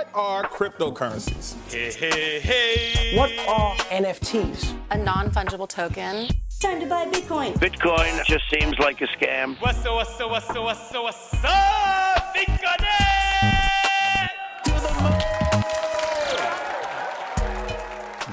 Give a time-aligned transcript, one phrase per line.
[0.00, 1.56] What are cryptocurrencies?
[1.70, 3.14] Hey, hey, hey.
[3.18, 4.74] What are NFTs?
[4.92, 6.26] A non fungible token.
[6.58, 7.52] Time to buy Bitcoin.
[7.58, 9.60] Bitcoin just seems like a scam.
[9.60, 12.34] What's up, what's up, what's up, what's up, what's up?
[12.34, 12.78] Bitcoin!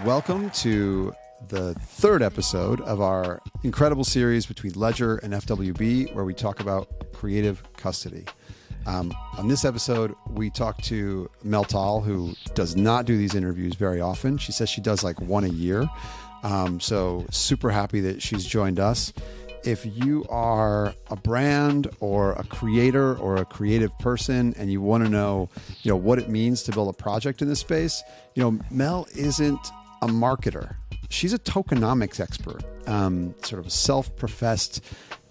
[0.06, 1.14] Welcome to
[1.50, 7.12] the third episode of our incredible series between Ledger and FWB, where we talk about
[7.12, 8.24] creative custody.
[8.88, 13.76] Um, on this episode, we talk to Mel Tal, who does not do these interviews
[13.76, 14.38] very often.
[14.38, 15.88] She says she does like one a year.
[16.44, 19.12] Um, so, super happy that she's joined us.
[19.66, 25.04] If you are a brand or a creator or a creative person and you want
[25.04, 25.50] to know,
[25.82, 28.02] you know, what it means to build a project in this space,
[28.36, 29.60] you know, Mel isn't
[30.02, 30.78] a marketer.
[31.10, 34.82] She's a tokenomics expert, um, sort of a self-professed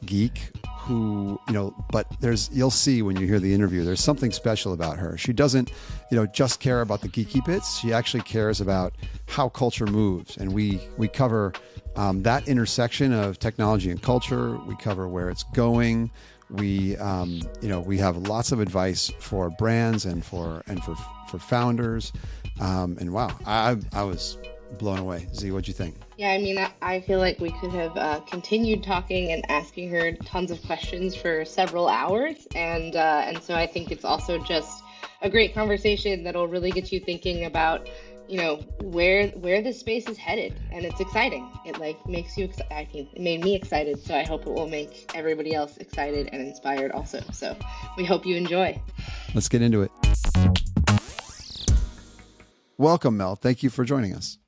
[0.04, 0.50] geek
[0.86, 4.72] who you know but there's you'll see when you hear the interview there's something special
[4.72, 5.18] about her.
[5.18, 5.72] She doesn't
[6.10, 7.78] you know just care about the geeky bits.
[7.78, 8.94] She actually cares about
[9.26, 10.36] how culture moves.
[10.36, 11.52] And we we cover
[11.96, 14.56] um, that intersection of technology and culture.
[14.66, 16.10] We cover where it's going.
[16.50, 20.94] We um, you know we have lots of advice for brands and for and for
[21.28, 22.12] for founders.
[22.58, 24.38] Um, and wow i i was
[24.78, 27.96] blown away z what'd you think Yeah, I mean, I, feel like we could have
[27.96, 33.42] uh, continued talking and asking her tons of questions for several hours, and uh, and
[33.42, 34.82] so I think it's also just
[35.20, 37.86] a great conversation that'll really get you thinking about,
[38.28, 41.46] you know, where where this space is headed, and it's exciting.
[41.66, 44.52] It like makes you, exci- I mean, it made me excited, so I hope it
[44.52, 47.20] will make everybody else excited and inspired also.
[47.32, 47.54] So
[47.98, 48.80] we hope you enjoy.
[49.34, 49.90] let's get into it
[52.78, 54.38] welcome mel thank you for joining us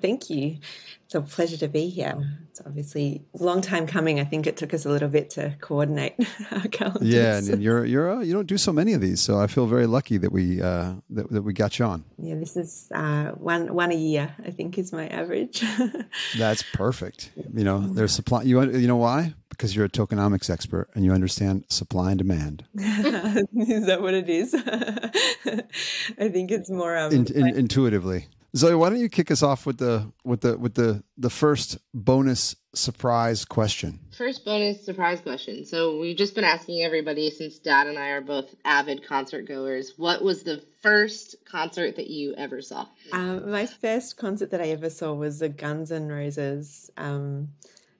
[0.00, 0.58] Thank you.
[1.04, 2.14] It's a pleasure to be here.
[2.50, 4.20] It's obviously a long time coming.
[4.20, 6.14] I think it took us a little bit to coordinate
[6.52, 7.08] our calendars.
[7.08, 9.66] Yeah, and, you're you're uh, you don't do so many of these, so I feel
[9.66, 12.04] very lucky that we uh, that, that we got you on.
[12.18, 14.34] yeah, this is uh, one one a year.
[14.44, 15.64] I think is my average.
[16.38, 17.32] That's perfect.
[17.52, 18.42] You know, there's supply.
[18.42, 19.34] You you know why?
[19.48, 22.64] Because you're a tokenomics expert and you understand supply and demand.
[22.74, 24.54] is that what it is?
[24.54, 28.28] I think it's more um, In, in, intuitively.
[28.56, 31.78] Zoe, why don't you kick us off with the with the with the the first
[31.94, 34.00] bonus surprise question?
[34.16, 35.64] First bonus surprise question.
[35.64, 39.94] So we've just been asking everybody since Dad and I are both avid concert goers.
[39.96, 42.86] What was the first concert that you ever saw?
[43.12, 47.50] Um, my first concert that I ever saw was the Guns N' Roses um,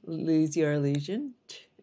[0.08, 1.34] "Use Your Illusion"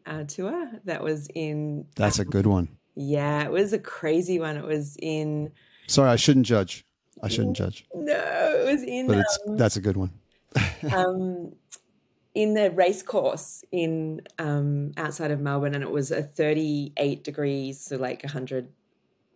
[0.05, 0.69] uh, tour.
[0.83, 2.67] That was in That's a good one.
[2.95, 4.57] yeah, it was a crazy one.
[4.57, 5.53] It was in
[5.87, 6.83] Sorry, I shouldn't judge.
[7.21, 10.11] I shouldn't judge, no, it was in but it's um, that's a good one.
[10.91, 11.53] um,
[12.35, 17.81] in the race course in um, outside of Melbourne, and it was a 38 degrees,
[17.81, 18.69] so like 100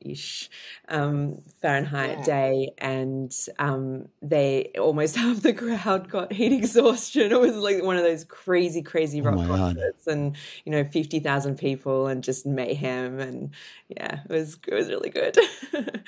[0.01, 0.49] ish
[0.89, 2.23] um, Fahrenheit Wow.
[2.23, 7.31] day, and um, they almost half the crowd got heat exhaustion.
[7.31, 9.75] It was like one of those crazy, crazy Oh rock my God.
[9.77, 13.53] concerts, and you know, 50,000 people and just mayhem, and
[13.89, 15.37] yeah, it was it was really good.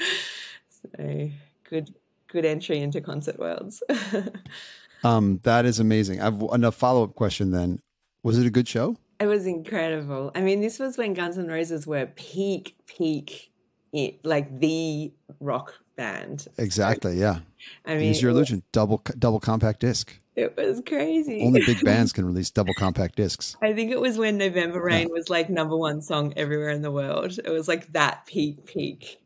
[0.69, 1.29] so
[1.73, 1.94] good,
[2.28, 3.84] good entry into concert worlds.
[5.03, 6.22] Um, that is amazing.
[6.22, 7.51] I've a follow up question.
[7.51, 7.81] Then,
[8.23, 8.97] was it a good show?
[9.19, 10.31] It was incredible.
[10.33, 13.51] I mean, this was when Guns N' Roses were peak, peak,
[13.91, 16.47] it, like the rock band.
[16.57, 17.19] Exactly.
[17.19, 17.39] Yeah.
[17.85, 18.63] I mean, Use your illusion.
[18.72, 20.19] Double double compact disc.
[20.35, 21.44] It was crazy.
[21.44, 23.56] Only big bands can release double compact discs.
[23.62, 26.91] I think it was when November Rain was like number one song everywhere in the
[26.91, 27.38] world.
[27.44, 29.22] It was like that peak, peak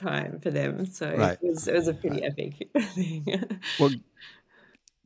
[0.00, 0.86] time for them.
[0.86, 1.38] So Right.
[1.40, 3.26] it was it was a pretty epic thing.
[3.78, 3.90] Well,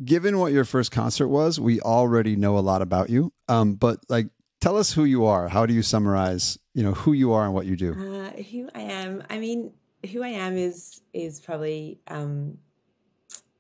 [0.05, 3.33] given what your first concert was, we already know a lot about you.
[3.49, 4.29] Um, but like,
[4.61, 5.49] tell us who you are.
[5.49, 6.59] How do you summarize?
[6.75, 7.93] You know who you are and what you do.
[7.93, 9.23] Uh, who I am.
[9.31, 9.73] I mean,
[10.13, 12.59] who I am is is probably um,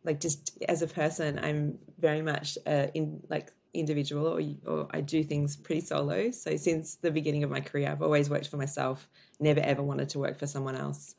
[0.04, 1.38] like just as a person.
[1.38, 6.30] I'm very much uh, in like individual, or or I do things pretty solo.
[6.30, 9.08] So since the beginning of my career, I've always worked for myself.
[9.40, 11.14] Never ever wanted to work for someone else.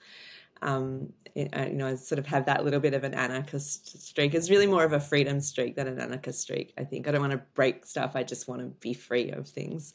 [0.62, 4.34] Um, you know, I sort of have that little bit of an anarchist streak.
[4.34, 6.74] It's really more of a freedom streak than an anarchist streak.
[6.78, 8.14] I think I don't want to break stuff.
[8.16, 9.94] I just want to be free of things.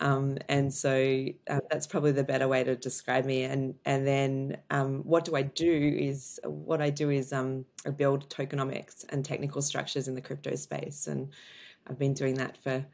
[0.00, 3.42] Um, and so uh, that's probably the better way to describe me.
[3.44, 7.90] And and then um, what do I do is what I do is um, I
[7.90, 11.28] build tokenomics and technical structures in the crypto space, and
[11.86, 12.86] I've been doing that for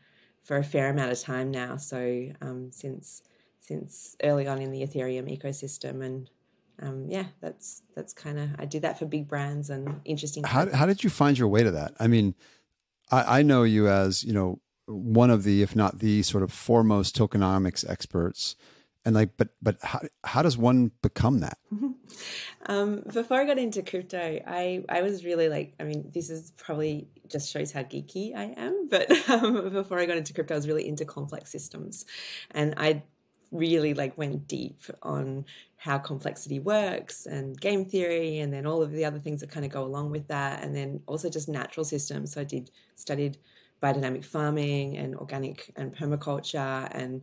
[0.42, 1.76] for a fair amount of time now.
[1.76, 3.22] So um, since
[3.68, 6.30] since early on in the Ethereum ecosystem, and
[6.80, 10.42] um, yeah, that's that's kind of I do that for big brands and interesting.
[10.42, 11.92] How how did you find your way to that?
[12.00, 12.34] I mean,
[13.10, 16.50] I, I know you as you know one of the, if not the, sort of
[16.50, 18.56] foremost tokenomics experts.
[19.04, 21.58] and like but but how, how does one become that
[22.66, 26.52] um, before i got into crypto i i was really like i mean this is
[26.56, 30.58] probably just shows how geeky i am but um, before i got into crypto i
[30.58, 32.06] was really into complex systems
[32.50, 33.02] and i
[33.50, 35.44] really like went deep on
[35.76, 39.64] how complexity works and game theory and then all of the other things that kind
[39.64, 42.32] of go along with that and then also just natural systems.
[42.34, 43.38] So i did studied
[43.82, 47.22] biodynamic farming and organic and permaculture and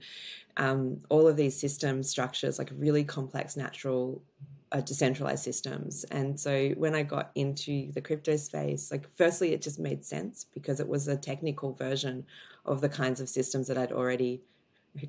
[0.58, 4.22] um, all of these system structures like really complex natural
[4.72, 6.06] uh, decentralized systems.
[6.12, 10.46] And so when i got into the crypto space like firstly it just made sense
[10.54, 12.26] because it was a technical version
[12.66, 14.42] of the kinds of systems that i'd already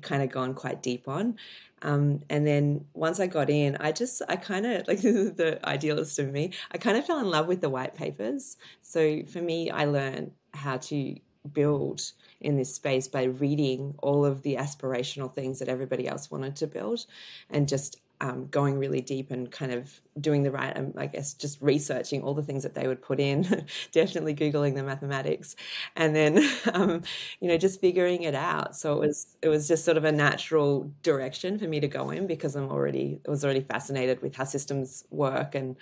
[0.01, 1.37] kind of gone quite deep on
[1.81, 5.33] um, and then once I got in, I just, I kind of, like, this is
[5.33, 8.57] the idealist of me, I kind of fell in love with the white papers.
[8.81, 11.15] So for me, I learned how to
[11.53, 12.01] build
[12.41, 16.67] in this space by reading all of the aspirational things that everybody else wanted to
[16.67, 17.05] build
[17.49, 21.33] and just um, going really deep and kind of doing the right, um, I guess,
[21.33, 25.55] just researching all the things that they would put in, definitely Googling the mathematics,
[25.95, 26.43] and then,
[26.73, 27.03] um,
[27.39, 28.75] you know, just figuring it out.
[28.75, 32.09] So it was, it was just sort of a natural direction for me to go
[32.09, 35.53] in because I'm already, I was already fascinated with how systems work.
[35.53, 35.75] And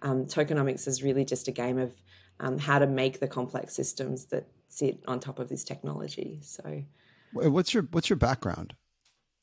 [0.00, 1.92] um, tokenomics is really just a game of
[2.40, 6.40] um, how to make the complex systems that sit on top of this technology.
[6.42, 6.82] So,
[7.32, 8.74] what's your what's your background?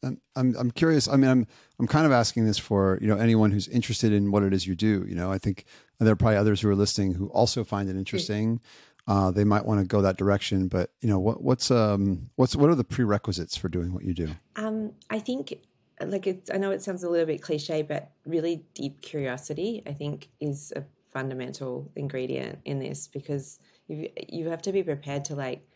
[0.03, 1.07] I'm, I'm I'm curious.
[1.07, 1.47] I mean, I'm
[1.79, 4.65] I'm kind of asking this for you know anyone who's interested in what it is
[4.65, 5.05] you do.
[5.07, 5.65] You know, I think
[5.99, 8.61] there are probably others who are listening who also find it interesting.
[9.07, 12.55] Uh, they might want to go that direction, but you know, what what's um what's
[12.55, 14.29] what are the prerequisites for doing what you do?
[14.55, 15.53] Um, I think
[15.99, 16.51] like it's.
[16.51, 20.71] I know it sounds a little bit cliche, but really deep curiosity, I think, is
[20.75, 25.67] a fundamental ingredient in this because you you have to be prepared to like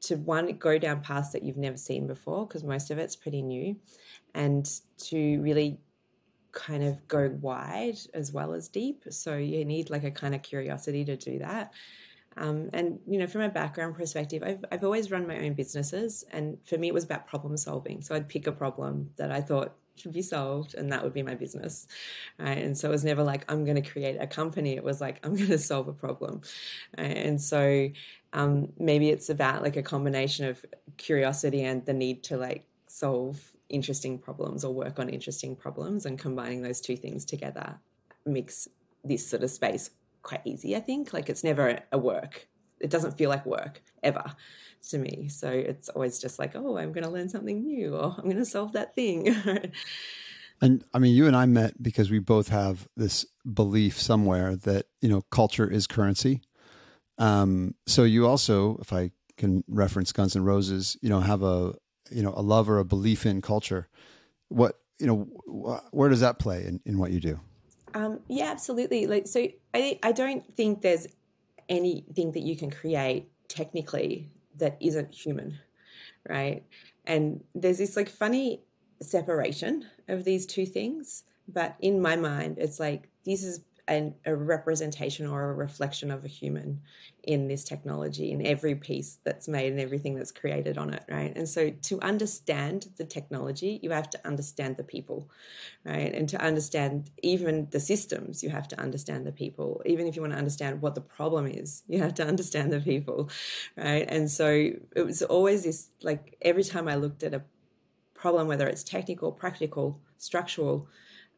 [0.00, 3.42] to one go down paths that you've never seen before because most of it's pretty
[3.42, 3.76] new
[4.34, 5.78] and to really
[6.52, 9.04] kind of go wide as well as deep.
[9.10, 11.72] So you need like a kind of curiosity to do that.
[12.36, 16.24] Um, and you know from a background perspective I've, I've always run my own businesses
[16.30, 18.00] and for me it was about problem solving.
[18.00, 21.22] So i'd pick a problem that i thought should be solved and that would be
[21.22, 21.86] my business
[22.38, 22.58] right?
[22.58, 24.76] And so it was never like i'm going to create a company.
[24.76, 26.42] It was like i'm going to solve a problem.
[26.94, 27.88] And so
[28.32, 30.64] um, maybe it's about like a combination of
[30.96, 36.18] curiosity and the need to like solve interesting problems or work on interesting problems and
[36.18, 37.78] combining those two things together
[38.24, 38.68] makes
[39.04, 39.90] this sort of space
[40.22, 41.12] quite easy i think.
[41.12, 42.48] Like it's never a work
[42.80, 44.24] it doesn't feel like work ever
[44.90, 45.28] to me.
[45.28, 48.36] So it's always just like, oh, I'm going to learn something new or I'm going
[48.36, 49.34] to solve that thing.
[50.60, 54.86] and I mean, you and I met because we both have this belief somewhere that,
[55.00, 56.42] you know, culture is currency.
[57.18, 61.74] Um, so you also, if I can reference Guns N' Roses, you know, have a,
[62.10, 63.88] you know, a love or a belief in culture.
[64.48, 67.40] What, you know, wh- where does that play in, in what you do?
[67.94, 69.06] Um, yeah, absolutely.
[69.06, 71.06] Like, so I, I don't think there's
[71.68, 75.58] anything that you can create technically that isn't human,
[76.28, 76.64] right?
[77.04, 78.62] And there's this like funny
[79.00, 81.24] separation of these two things.
[81.48, 86.24] But in my mind, it's like this is an, a representation or a reflection of
[86.24, 86.80] a human
[87.28, 91.36] in this technology in every piece that's made and everything that's created on it right?
[91.36, 95.28] And so to understand the technology you have to understand the people
[95.84, 96.14] right?
[96.14, 99.82] And to understand even the systems you have to understand the people.
[99.84, 102.80] Even if you want to understand what the problem is you have to understand the
[102.80, 103.28] people
[103.76, 104.06] right?
[104.08, 104.48] And so
[104.96, 107.42] it was always this like every time i looked at a
[108.14, 110.88] problem whether it's technical practical structural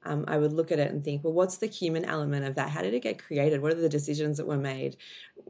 [0.05, 2.71] um, I would look at it and think, well, what's the human element of that?
[2.71, 3.61] How did it get created?
[3.61, 4.97] What are the decisions that were made?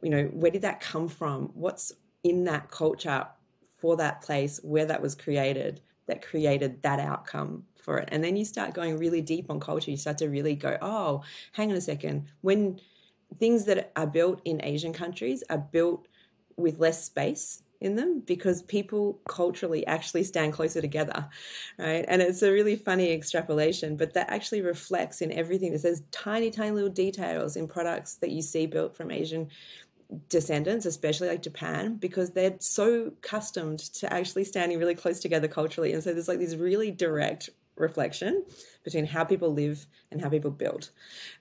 [0.03, 1.51] You know, where did that come from?
[1.55, 1.93] What's
[2.25, 3.27] in that culture
[3.77, 8.09] for that place where that was created that created that outcome for it?
[8.11, 9.91] And then you start going really deep on culture.
[9.91, 12.27] You start to really go, oh, hang on a second.
[12.41, 12.81] When
[13.39, 16.09] things that are built in Asian countries are built
[16.57, 21.29] with less space in them because people culturally actually stand closer together,
[21.79, 22.05] right?
[22.09, 25.77] And it's a really funny extrapolation, but that actually reflects in everything.
[25.77, 29.49] There's tiny, tiny little details in products that you see built from Asian
[30.29, 35.93] descendants, especially like Japan, because they're so accustomed to actually standing really close together culturally.
[35.93, 38.45] And so there's like these really direct reflection
[38.85, 40.91] between how people live and how people build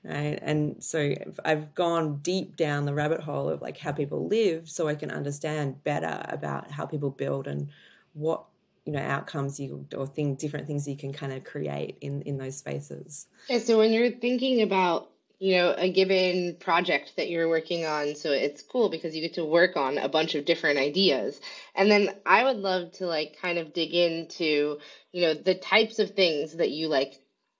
[0.04, 0.40] right?
[0.42, 1.14] And so
[1.46, 5.12] i've gone deep down the rabbit hole of like how people live so i can
[5.12, 7.70] understand better about how people build and
[8.14, 8.46] what
[8.86, 12.38] you know outcomes you or thing different things you can kind of create in in
[12.38, 13.28] those spaces.
[13.48, 18.16] Yeah so when you're thinking about you know a given project that you're working on
[18.16, 21.40] so it's cool because you get to work on a bunch of different ideas.
[21.76, 24.80] And then i would love to like kind of dig into
[25.12, 27.14] you know the types of things that you like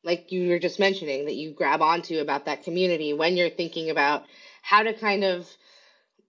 [0.04, 3.90] like you were just mentioning that you grab onto about that community when you're thinking
[3.90, 4.26] about
[4.62, 5.48] how to kind of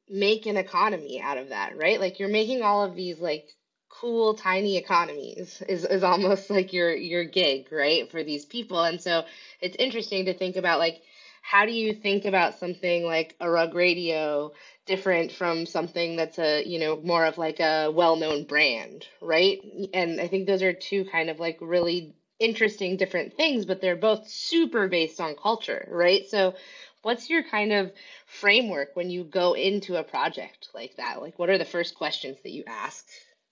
[0.08, 2.00] make an economy out of that right?
[2.00, 3.48] Like you're making all of these like
[3.88, 8.82] cool tiny economies is, is almost like your your gig right for these people.
[8.82, 9.24] And so
[9.60, 11.00] it's interesting to think about like
[11.40, 14.52] how do you think about something like a rug radio
[14.86, 19.60] different from something that's a you know more of like a well-known brand right?
[19.94, 23.96] And i think those are two kind of like really interesting different things but they're
[23.96, 26.26] both super based on culture right?
[26.28, 26.54] So
[27.02, 27.92] what's your kind of
[28.26, 31.20] framework when you go into a project like that?
[31.20, 33.06] Like what are the first questions that you ask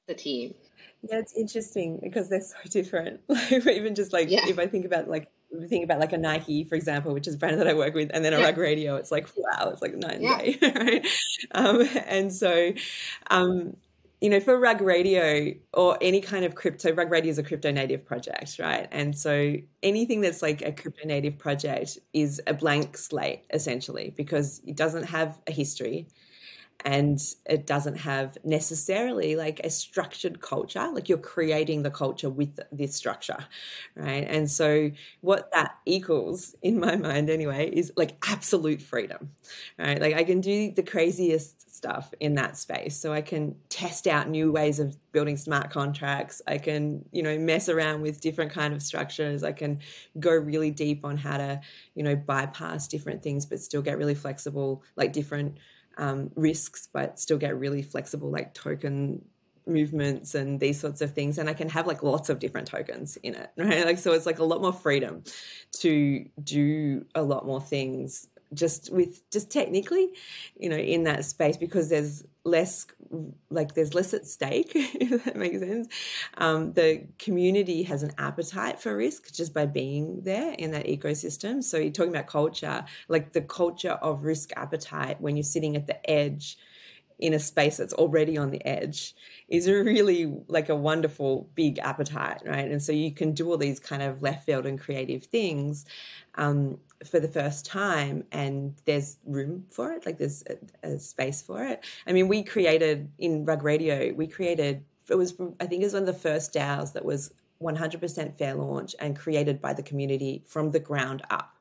[0.07, 0.55] the team?
[1.03, 3.21] Yeah it's interesting because they're so different.
[3.29, 4.47] Like even just like yeah.
[4.47, 5.29] if i think about like
[5.69, 8.11] think about like a Nike, for example, which is a brand that I work with,
[8.13, 8.45] and then a yeah.
[8.45, 10.39] rug radio, it's like, wow, it's like nine yeah.
[10.39, 11.07] day, right?
[11.53, 12.73] Um, and so,
[13.31, 13.77] um,
[14.21, 17.71] you know, for Rug Radio or any kind of crypto, Rug Radio is a crypto
[17.71, 18.89] native project, right?
[18.91, 24.61] And so anything that's like a crypto native project is a blank slate essentially because
[24.67, 26.09] it doesn't have a history
[26.85, 32.59] and it doesn't have necessarily like a structured culture like you're creating the culture with
[32.71, 33.39] this structure
[33.97, 34.27] right?
[34.29, 39.31] And so what that equals in my mind anyway is like absolute freedom
[39.79, 40.01] right?
[40.01, 42.97] Like i can do the craziest stuff in that space.
[42.97, 46.43] So i can test out new ways of building smart contracts.
[46.47, 49.43] I can you know mess around with different kind of structures.
[49.43, 49.81] I can
[50.19, 51.61] go really deep on how to
[51.95, 55.59] you know bypass different things but still get really flexible like different
[55.99, 59.25] um, risks, but still get really flexible, like token
[59.67, 61.39] movements and these sorts of things.
[61.39, 63.85] And I can have like lots of different tokens in it, right?
[63.85, 65.23] Like, so it's like a lot more freedom
[65.81, 70.11] to do a lot more things just with just technically,
[70.59, 72.87] you know, in that space because there's less
[73.51, 75.89] like there's less at stake if that makes sense.
[76.37, 81.63] Um, the community has an appetite for risk just by being there in that ecosystem.
[81.63, 85.87] So you're talking about culture like the culture of risk appetite when you're sitting at
[85.87, 86.59] the edge
[87.19, 89.15] in a space that's already on the edge
[89.49, 92.71] is really like a wonderful big appetite right?
[92.71, 95.85] And so you can do all these kind of left field and creative things
[96.37, 100.43] um, for the first time and there's room for it like there's
[100.83, 101.85] a, a, space for it.
[102.07, 105.95] I mean we created in rug radio we created it was i think it was
[105.95, 110.45] one of the first DAOs that was 100% fair launch and created by the community
[110.47, 111.57] from the ground up.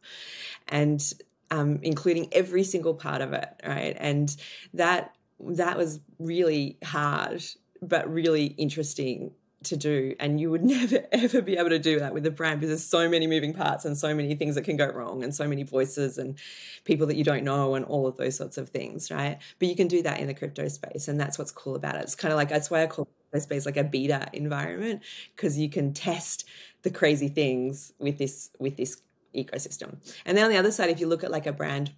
[0.67, 1.01] And
[1.49, 3.95] um, including every single part of it right?
[3.99, 4.35] And
[4.73, 7.43] that that was really hard
[7.81, 9.31] but really interesting
[9.63, 12.59] to do and you would never ever be able to do that with a brand
[12.59, 15.33] because there's so many moving parts and so many things that can go wrong and
[15.33, 16.37] so many voices and
[16.85, 19.39] people that you don't know and all of those sorts of things right?
[19.59, 22.03] But you can do that in the crypto space and that's what's cool about it.
[22.03, 25.01] It's kind of like that's why i call the space like a beta environment
[25.35, 26.45] because you can test
[26.83, 29.01] the crazy things with this with this
[29.35, 29.97] ecosystem.
[30.25, 31.91] And then on the other side if you look at like a brand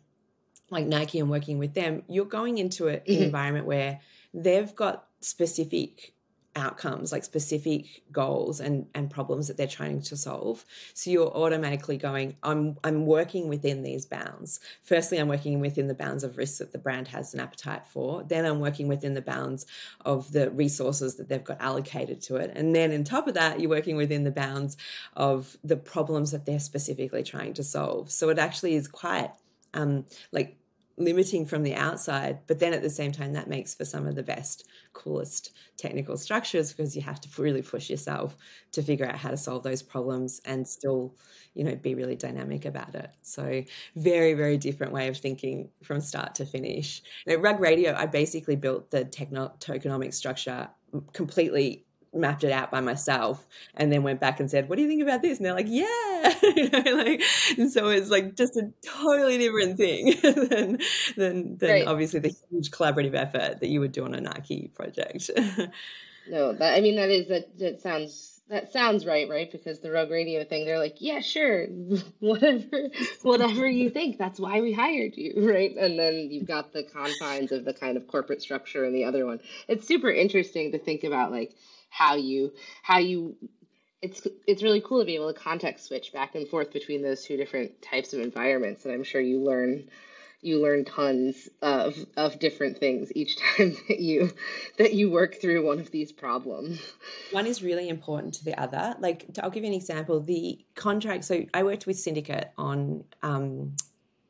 [0.72, 3.24] like nike and working with them you're going into an mm-hmm.
[3.24, 4.02] environment where
[4.36, 6.14] they've got specific
[6.56, 10.66] outcomes like specific goals and and problems that they're trying to solve.
[10.94, 14.60] So you're automatically going i'm i'm working within these bounds.
[14.82, 18.24] Firstly i'm working within the bounds of risks that the brand has an appetite for.
[18.24, 19.66] Then i'm working within the bounds
[20.06, 22.52] of the resources that they've got allocated to it.
[22.56, 24.76] And then on top of that you're working within the bounds
[25.16, 28.12] of the problems that they're specifically trying to solve.
[28.12, 29.32] So it actually is quite
[29.74, 30.59] um like
[31.00, 34.16] limiting from the outside, but then at the same time, that makes for some of
[34.16, 38.36] the best, coolest technical structures because you have to really push yourself
[38.74, 41.16] to figure out how to solve those problems and still,
[41.54, 43.10] you know, be really dynamic about it.
[43.22, 43.64] So,
[43.96, 47.02] very, very different way of thinking from start to finish.
[47.26, 50.70] You know, Rug Radio, I basically built the techno- tokenomic structure
[51.14, 54.88] completely mapped it out by myself and then went back and said, What do you
[54.88, 55.38] think about this?
[55.38, 56.34] And they're like, Yeah.
[56.56, 57.22] you know, like
[57.58, 60.80] and so it's like just a totally different thing than
[61.16, 61.88] than, than right.
[61.88, 65.30] obviously the huge collaborative effort that you would do on a Nike project.
[66.30, 69.52] no, that I mean that is that that sounds that sounds right, right?
[69.52, 71.68] Because the Rug Radio thing, they're like, yeah, sure,
[72.20, 72.90] whatever,
[73.22, 74.18] whatever you think.
[74.18, 75.76] That's why we hired you, right?
[75.76, 79.26] And then you've got the confines of the kind of corporate structure and the other
[79.26, 79.40] one.
[79.68, 81.56] It's super interesting to think about, like,
[81.90, 83.36] how you how you
[84.02, 87.24] it's it's really cool to be able to context switch back and forth between those
[87.24, 89.84] two different types of environments and i'm sure you learn
[90.42, 94.32] you learn tons of of different things each time that you
[94.78, 96.80] that you work through one of these problems.
[97.32, 98.96] One is really important to the other.
[99.00, 100.20] Like i'll give you an example.
[100.20, 103.76] The contract so i worked with syndicate on um,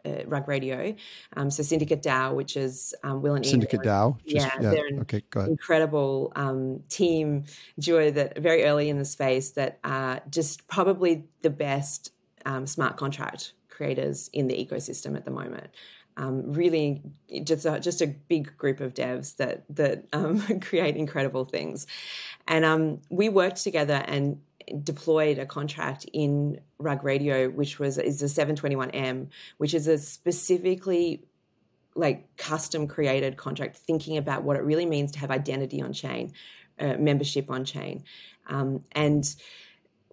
[0.05, 0.95] uh, Rug Radio.
[1.35, 4.17] Um, so Syndicate DAO, which is um, Will and Syndicate DAO.
[4.25, 5.51] Just, yeah, yeah, they're an okay, go ahead.
[5.51, 7.45] incredible um, team
[7.79, 12.13] duo that very early in the space that are just probably the best
[12.45, 15.67] um, smart contract creators in the ecosystem at the moment.
[16.17, 17.01] Um, really,
[17.43, 21.87] just a, just a big group of devs that that um, create incredible things,
[22.45, 24.41] and um, we worked together and
[24.83, 31.23] deployed a contract in Rug Radio, which was is a 721M, which is a specifically
[31.95, 36.31] like custom created contract, thinking about what it really means to have identity on chain,
[36.79, 38.03] uh, membership on chain,
[38.47, 39.35] um, and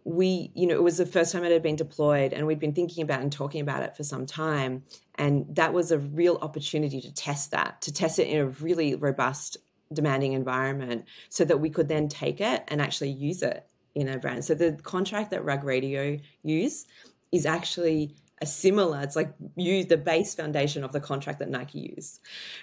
[0.07, 2.75] we, you know, it was the first time it had been deployed, and we'd been
[2.75, 4.85] thinking about and talking about it for some time.
[5.17, 8.95] And that was a real opportunity to test that, to test it in a really
[8.95, 9.57] robust,
[9.93, 14.19] demanding environment, so that we could then take it and actually use it in a
[14.19, 14.45] brand.
[14.45, 16.87] So the contract that Rug Radio use
[17.33, 21.79] is actually a similar it's like use the base foundation of the contract that nike
[21.97, 22.21] use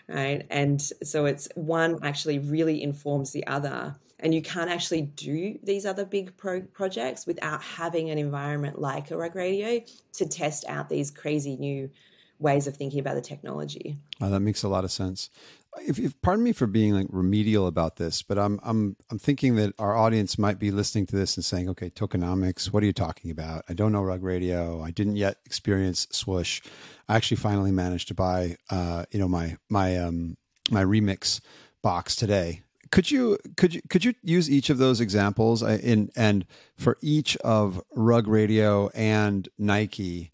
[0.07, 0.45] right?
[0.51, 3.95] And so it's one actually really informs the other.
[4.19, 9.11] And you can't actually do these other big pro- projects without having an environment like
[9.11, 9.81] a rug radio
[10.13, 11.89] to test out these crazy new
[12.39, 13.97] ways of thinking about the technology.
[14.21, 15.29] Oh, that makes a lot of sense
[15.81, 19.55] if, if, pardon me for being like remedial about this, but I'm I'm I'm thinking
[19.55, 22.93] that our audience might be listening to this and saying, "Okay, tokenomics, what are you
[22.93, 23.63] talking about?
[23.69, 24.81] I don't know Rug Radio.
[24.81, 26.61] I didn't yet experience Swoosh.
[27.07, 30.37] I actually finally managed to buy, uh, you know, my my um
[30.69, 31.41] my remix
[31.81, 32.61] box today.
[32.91, 36.45] Could you could you could you use each of those examples in and
[36.77, 40.31] for each of Rug Radio and Nike?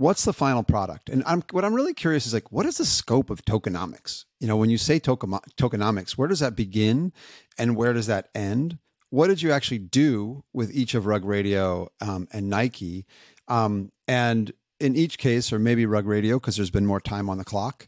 [0.00, 1.10] What's the final product?
[1.10, 4.24] And I'm, what I'm really curious is like, what is the scope of tokenomics?
[4.40, 7.12] You know, when you say token, tokenomics, where does that begin
[7.58, 8.78] and where does that end?
[9.10, 13.04] What did you actually do with each of Rug Radio um, and Nike?
[13.46, 17.36] Um, and in each case, or maybe Rug Radio, because there's been more time on
[17.36, 17.86] the clock,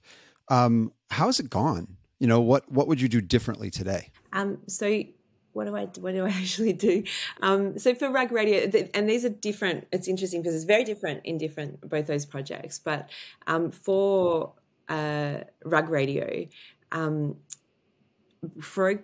[0.49, 1.97] um, how has it gone?
[2.19, 4.11] You know, what what would you do differently today?
[4.33, 5.03] Um, so
[5.53, 7.05] what do I what do I actually do?
[7.41, 9.87] Um, so for Rug Radio, and these are different.
[9.93, 12.79] It's interesting because it's very different in different both those projects.
[12.79, 13.11] But
[13.47, 14.53] um, for
[14.89, 16.47] uh, Rug Radio,
[16.91, 17.37] um,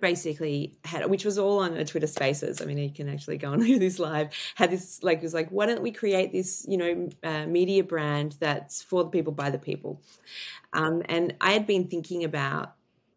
[0.00, 2.60] basically had, which was all on a Twitter Spaces.
[2.60, 4.30] I mean, you can actually go hear this live.
[4.56, 7.84] Had this like it was like, why don't we create this, you know, uh, media
[7.84, 10.02] brand that's for the people by the people?
[10.72, 12.74] Um, and I had been thinking about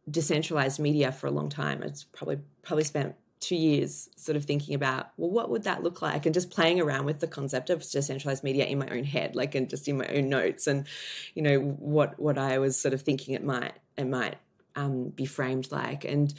[0.09, 1.81] decentralized media for a long time.
[1.81, 6.01] It's probably probably spent two years sort of thinking about well what would that look
[6.01, 6.25] like?
[6.25, 9.55] And just playing around with the concept of decentralized media in my own head like
[9.55, 10.87] and just in my own notes and
[11.33, 14.37] you know what what i was sort of thinking it might it might
[14.75, 16.05] um, be framed like.
[16.05, 16.33] And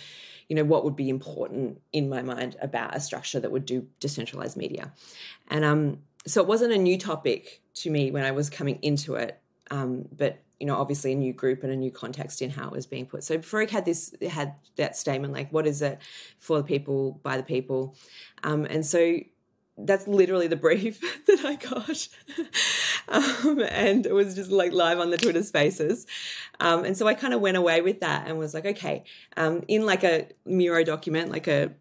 [0.49, 3.87] you know what would be important in my mind about a structure that would do
[4.01, 4.93] decentralized media.
[5.49, 9.15] And um so it wasn't a new topic to me when i was coming into
[9.15, 9.41] it
[9.73, 12.73] um, but you know, obviously a new group and a new context in how it
[12.73, 13.25] was being put.
[13.25, 15.99] So Farokh had this had that statement like, "What is it
[16.39, 17.97] for the people by the people?"
[18.45, 19.19] Um, and so
[19.77, 22.07] that's literally the brief that I got,
[23.09, 26.07] um, and it was just like live on the Twitter Spaces.
[26.61, 29.03] Um, and so I kind of went away with that and was like, okay,
[29.37, 31.73] um, in like a Miro document, like a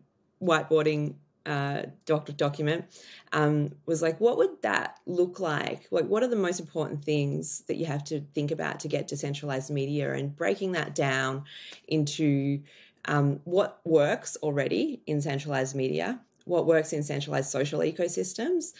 [0.42, 2.86] whiteboarding uh, doc- document
[3.32, 5.88] um, was like, what would that look like?
[5.92, 9.08] Like, what are the most important things that you have to think about to get
[9.08, 11.46] decentralized media and breaking that down
[11.88, 12.62] into
[13.06, 18.74] um, what works already in centralized media, what works in centralized social ecosystems,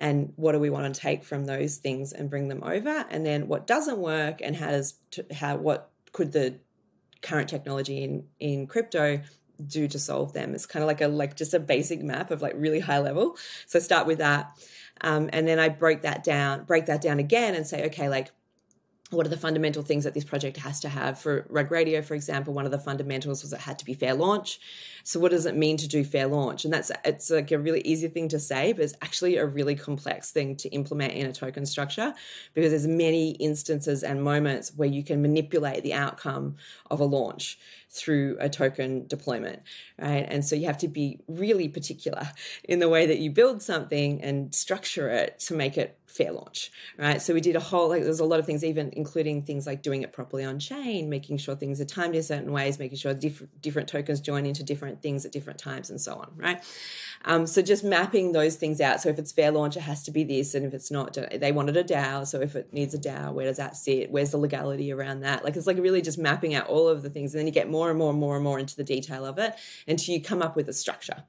[0.00, 3.24] and what do we want to take from those things and bring them over, and
[3.24, 4.94] then what doesn't work and how does
[5.34, 6.58] how what could the
[7.20, 9.20] current technology in in crypto
[9.66, 10.54] do to solve them.
[10.54, 13.36] It's kind of like a like just a basic map of like really high level.
[13.66, 14.56] So start with that,
[15.00, 18.30] um, and then I break that down, break that down again, and say, okay, like
[19.10, 22.14] what are the fundamental things that this project has to have for rug radio for
[22.14, 24.60] example one of the fundamentals was it had to be fair launch
[25.02, 27.80] so what does it mean to do fair launch and that's it's like a really
[27.82, 31.32] easy thing to say but it's actually a really complex thing to implement in a
[31.32, 32.12] token structure
[32.54, 36.56] because there's many instances and moments where you can manipulate the outcome
[36.90, 37.58] of a launch
[37.90, 39.62] through a token deployment,
[39.98, 40.26] right?
[40.28, 42.28] And so you have to be really particular
[42.64, 46.70] in the way that you build something and structure it to make it fair launch,
[46.98, 47.20] right?
[47.20, 49.82] So we did a whole like there's a lot of things, even including things like
[49.82, 53.14] doing it properly on chain, making sure things are timed in certain ways, making sure
[53.14, 56.62] diff- different tokens join into different things at different times, and so on, right?
[57.24, 59.00] Um, so just mapping those things out.
[59.00, 61.52] So if it's fair launch, it has to be this, and if it's not, they
[61.52, 62.26] wanted a DAO.
[62.26, 64.10] So if it needs a DAO, where does that sit?
[64.10, 65.44] Where's the legality around that?
[65.44, 67.70] Like it's like really just mapping out all of the things, and then you get
[67.70, 69.54] more and more and more and more into the detail of it
[69.86, 71.24] until you come up with a structure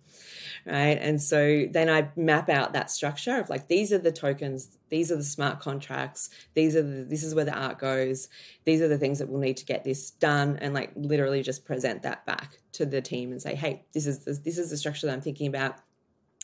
[0.66, 0.98] right?
[1.00, 5.12] And so then I map out that structure of like these are the tokens these
[5.12, 8.28] are the smart contracts these are the, this is where the art goes
[8.66, 11.66] these are the things that we'll need to get this done and like literally just
[11.66, 14.78] present that back to the team and say hey this is the, this is the
[14.78, 15.78] structure that i'm thinking about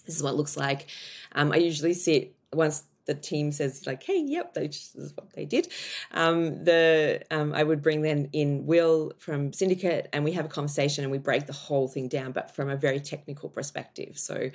[0.05, 0.87] this is what it looks like
[1.33, 5.31] um, i usually sit once the team says like, "Hey, yep, they, this is what
[5.33, 5.67] they did."
[6.11, 10.49] Um, the um, I would bring then in Will from Syndicate, and we have a
[10.49, 14.17] conversation and we break the whole thing down, but from a very technical perspective.
[14.17, 14.49] So,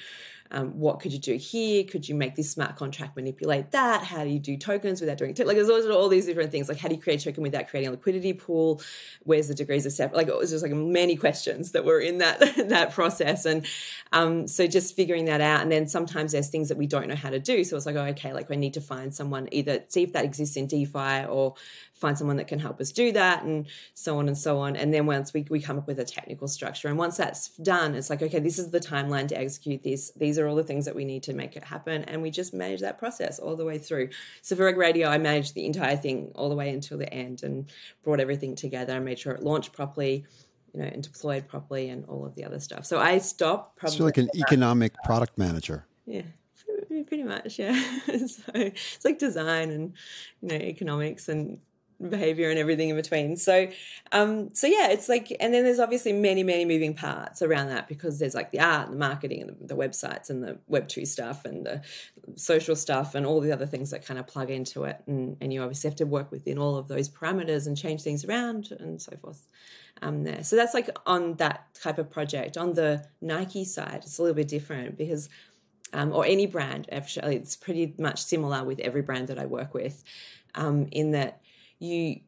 [0.52, 1.84] um, what could you do here?
[1.84, 4.02] Could you make this smart contract manipulate that?
[4.02, 6.68] How do you do tokens without doing t- like there's all, all these different things.
[6.68, 8.82] Like how do you create a token without creating a liquidity pool?
[9.22, 10.16] Where's the degrees of separate?
[10.16, 13.64] Like it was just like many questions that were in that that process, and
[14.12, 15.62] um, so just figuring that out.
[15.62, 17.62] And then sometimes there's things that we don't know how to do.
[17.62, 20.24] So it's like, oh, okay, like we need to find someone either see if that
[20.24, 21.54] exists in DeFi or
[22.00, 24.74] find someone that can help us do that and so on and so on.
[24.74, 26.88] And then once we, we come up with a technical structure.
[26.88, 30.10] And once that's done it's like okay this is the timeline to execute this.
[30.16, 32.04] These are all the things that we need to make it happen.
[32.04, 34.08] And we just manage that process all the way through.
[34.40, 37.42] So for Rug Radio I managed the entire thing all the way until the end
[37.42, 37.70] and
[38.02, 40.24] brought everything together and made sure it launched properly
[40.72, 42.86] you know and deployed properly and all of the other stuff.
[42.86, 45.86] So I stopped probably so like an economic product manager.
[46.06, 46.22] Yeah
[47.06, 47.80] pretty much yeah.
[48.06, 49.92] So it's like design and
[50.40, 51.58] you know economics and
[52.08, 53.36] behavior and everything in between.
[53.36, 53.68] So,
[54.12, 57.88] um, so yeah, it's like, and then there's obviously many, many moving parts around that
[57.88, 60.88] because there's like the art and the marketing and the, the websites and the Web
[60.88, 61.82] two stuff and the
[62.36, 65.02] social stuff and all the other things that kind of plug into it.
[65.06, 68.24] And, and you obviously have to work within all of those parameters and change things
[68.24, 69.46] around and so forth.
[70.02, 70.42] Um, there.
[70.42, 72.56] So that's like on that type of project.
[72.56, 75.28] On the Nike side, it's a little bit different because
[75.92, 79.74] um, or any brand actually it's pretty much similar with every brand that i work
[79.74, 80.04] with
[80.54, 81.40] um, in that
[81.80, 82.20] you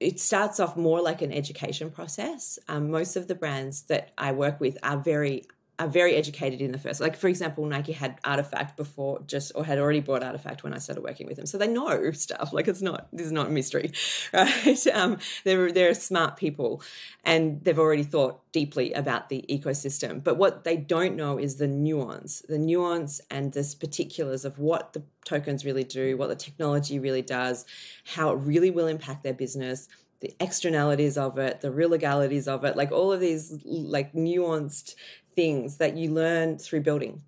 [0.00, 2.58] it starts off more like an education process.
[2.68, 5.44] Um, most of the brands that I work with are very
[5.80, 7.00] are very educated in the first.
[7.00, 10.78] Like for example, Nike had RTFKT before, just or had already bought RTFKT when I
[10.78, 12.52] started working with them, so they know stuff.
[12.52, 13.90] Like it's not this is not a mystery,
[14.32, 14.86] right?
[14.88, 16.82] Um, they're they're smart people,
[17.24, 20.22] and they've already thought deeply about the ecosystem.
[20.22, 24.92] But what they don't know is the nuance, the nuance and the particulars of what
[24.92, 27.64] the tokens really do, what the technology really does,
[28.04, 29.88] how it really will impact their business
[30.20, 34.94] the externalities of it, the real legalities of it, like all of these like nuanced
[35.34, 37.22] things that you learn through building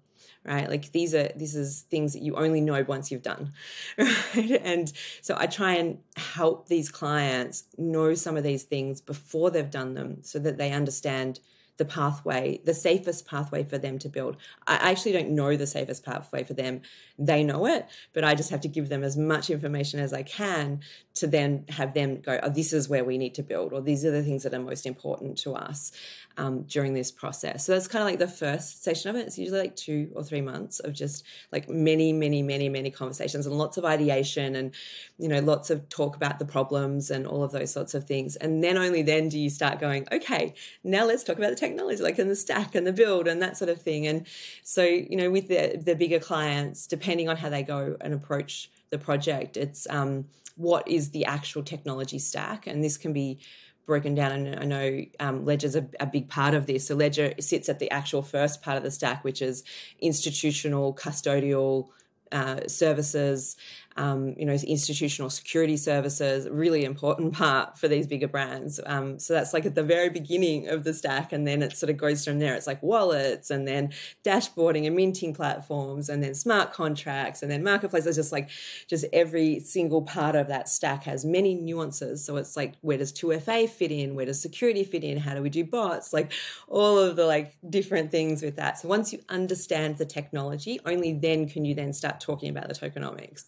[0.44, 3.52] right like these are this is things that you only know once you've done
[3.98, 9.50] right and so i try and help these clients know some of these things before
[9.50, 11.38] they've done them so that they understand
[11.78, 14.36] the pathway, the safest pathway for them to build.
[14.66, 16.82] I actually don't know the safest pathway for them.
[17.18, 20.22] They know it, but I just have to give them as much information as I
[20.22, 20.80] can
[21.14, 24.04] to then have them go, oh, this is where we need to build, or these
[24.04, 25.92] are the things that are most important to us
[26.38, 27.66] um, during this process.
[27.66, 29.26] So that's kind of like the first session of it.
[29.26, 33.46] It's usually like two or three months of just like many, many, many, many conversations
[33.46, 34.74] and lots of ideation and,
[35.18, 38.36] you know, lots of talk about the problems and all of those sorts of things.
[38.36, 42.02] And then only then do you start going, okay, now let's talk about the technology,
[42.02, 44.06] like in the stack and the build and that sort of thing.
[44.06, 44.26] And
[44.62, 48.70] so, you know, with the, the bigger clients, depending on how they go and approach
[48.92, 50.26] the project, it's um,
[50.56, 52.68] what is the actual technology stack.
[52.68, 53.40] And this can be
[53.84, 57.34] broken down and i know um, ledger's a, a, big part of this so ledger
[57.40, 59.64] sits at the actual first part of the stack which is
[59.98, 61.88] institutional custodial
[62.30, 63.56] uh, services
[63.96, 68.80] um, you know, institutional security services, really important part for these bigger brands.
[68.86, 71.90] Um, so that's like at the very beginning of the stack, and then it sort
[71.90, 72.54] of goes from there.
[72.54, 73.92] It's like wallets, and then
[74.24, 78.16] dashboarding and minting platforms, and then smart contracts, and then marketplaces.
[78.16, 78.50] Just like,
[78.88, 82.24] just every single part of that stack has many nuances.
[82.24, 84.14] So it's like, where does 2FA fit in?
[84.14, 85.18] Where does security fit in?
[85.18, 86.12] How do we do bots?
[86.12, 86.32] Like
[86.68, 88.78] all of the like different things with that.
[88.78, 92.74] So once you understand the technology, only then can you then start talking about the
[92.74, 93.44] tokenomics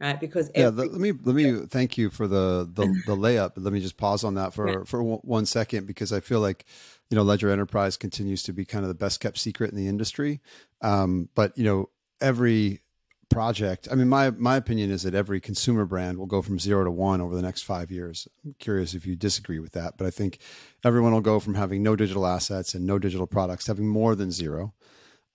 [0.00, 0.18] right?
[0.18, 3.52] Because yeah, every- let me let me thank you for the the, the layup.
[3.56, 4.84] Let me just pause on that for yeah.
[4.84, 6.64] for one second because I feel like
[7.10, 9.88] you know Ledger Enterprise continues to be kind of the best kept secret in the
[9.88, 10.40] industry.
[10.80, 12.80] Um, but you know every
[13.28, 13.88] project.
[13.90, 16.90] I mean, my my opinion is that every consumer brand will go from zero to
[16.90, 18.28] one over the next five years.
[18.44, 20.38] I'm curious if you disagree with that, but I think
[20.84, 24.14] everyone will go from having no digital assets and no digital products to having more
[24.14, 24.74] than zero.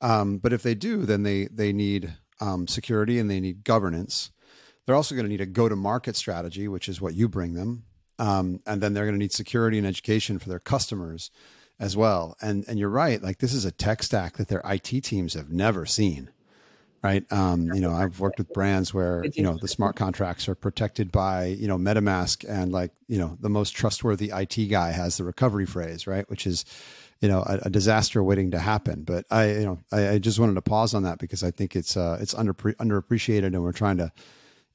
[0.02, 4.32] Um, but if they do, then they they need um, security and they need governance.
[4.86, 7.54] They're also going to need a go to market strategy, which is what you bring
[7.54, 7.84] them.
[8.20, 11.32] Um, and then they're going to need security and education for their customers
[11.80, 12.38] as well.
[12.42, 15.52] And and you're right, like this is a tech stack that their IT teams have
[15.52, 16.30] never seen.
[17.02, 17.30] Right.
[17.34, 21.12] Um, you know, I've worked with brands where, you know, the smart contracts are protected
[21.12, 25.26] by, you know, MetaMask and like, you know, the most trustworthy IT guy has the
[25.26, 26.30] recovery phrase, right?
[26.30, 26.64] Which is,
[27.24, 29.04] you know a, a, disaster waiting to happen.
[29.04, 31.74] But I you know I, I, just wanted to pause on that because I think
[31.74, 34.12] it's uh, it's under underappreciated, and we're trying to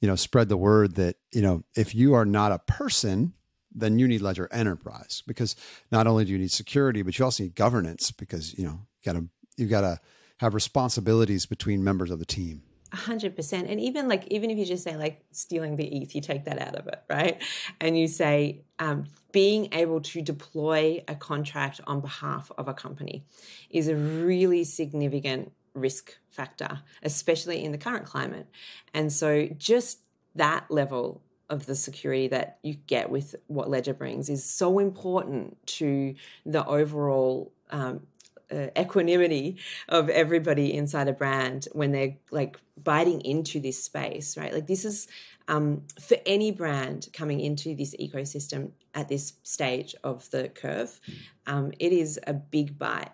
[0.01, 3.33] you know spread the word that you know if you are not a person
[3.75, 5.55] then you need ledger enterprise because
[5.93, 9.13] not only do you need security but you also need governance because you know you
[9.13, 9.25] gotta
[9.57, 10.01] you gotta
[10.39, 13.69] have responsibilities between members of the team hundred percent.
[13.69, 16.61] And even like even if you just say like stealing the ETH, you take that
[16.61, 17.43] out of it, right?
[17.81, 23.25] And you say um, being able to deploy a contract on behalf of a company
[23.71, 28.47] is a really significant risk factor, especially in the current climate.
[28.95, 30.01] And so just
[30.35, 35.57] that level of the security that you get with what Ledger brings is so important
[35.67, 36.15] to
[36.45, 38.07] the overall um,
[38.51, 44.53] uh, equanimity of everybody inside a brand when they're like biting into this space, right?
[44.53, 45.09] Like this is
[45.49, 51.01] um, for any brand coming into this ecosystem at this stage of the curve,
[51.47, 53.13] um, it is a big bite.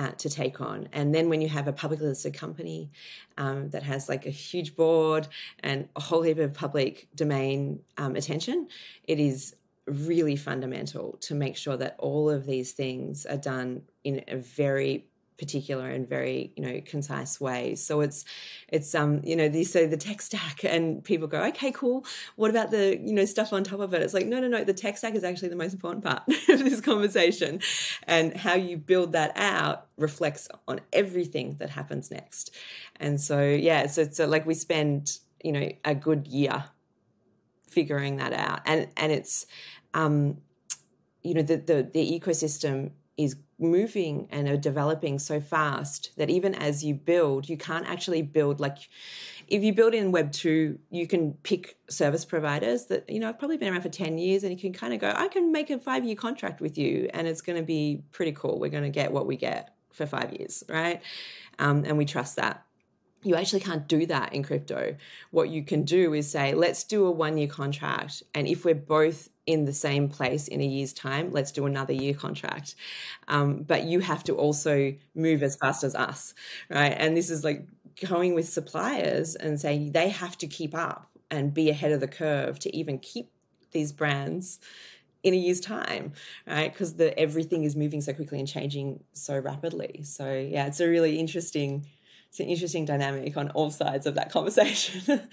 [0.00, 0.88] Uh, to take on.
[0.94, 2.90] And then when you have a publicly listed company
[3.36, 5.28] um, that has like a huge board
[5.62, 8.68] and a whole heap of public domain um, attention,
[9.04, 14.24] it is really fundamental to make sure that all of these things are done in
[14.28, 15.09] a very
[15.40, 18.26] particular and very you know concise way so it's
[18.68, 22.04] it's um you know they say the tech stack and people go okay cool.
[22.36, 24.02] What about the you know stuff on top of it?
[24.02, 24.64] It's like no no no.
[24.64, 27.60] The tech stack is actually the most important part of this conversation.
[28.06, 32.54] And how you build that out reflects on everything that happens next.
[32.96, 36.64] And so yeah so it's so like we spend you know a good year
[37.66, 38.60] figuring that out.
[38.66, 39.46] And and it's
[39.94, 40.36] um
[41.22, 42.90] you know the the, the ecosystem
[43.22, 48.22] is moving and are developing so fast that even as you build, you can't actually
[48.22, 48.78] build like
[49.48, 53.38] if you build in Web 2, you can pick service providers that, you know, have
[53.38, 55.70] probably been around for 10 years and you can kind of go, I can make
[55.70, 58.60] a five year contract with you and it's going to be pretty cool.
[58.60, 61.02] We're going to get what we get for five years, right?
[61.58, 62.64] Um, and we trust that
[63.22, 64.96] you actually can't do that in crypto.
[65.30, 68.22] What you can do is say, let's do a one year contract.
[68.34, 71.92] And if we're both in the same place in a year's time, let's do another
[71.92, 72.74] year contract.
[73.28, 76.34] Um, but you have to also move as fast as us,
[76.68, 76.94] right?
[76.96, 77.66] And this is like
[78.08, 82.08] going with suppliers and saying they have to keep up and be ahead of the
[82.08, 83.30] curve to even keep
[83.72, 84.58] these brands
[85.22, 86.12] in a year's time,
[86.46, 86.72] right?
[86.72, 90.02] Because the everything is moving so quickly and changing so rapidly.
[90.02, 91.86] So yeah, it's a really interesting
[92.28, 95.02] it's an interesting dynamic on all sides of that conversation.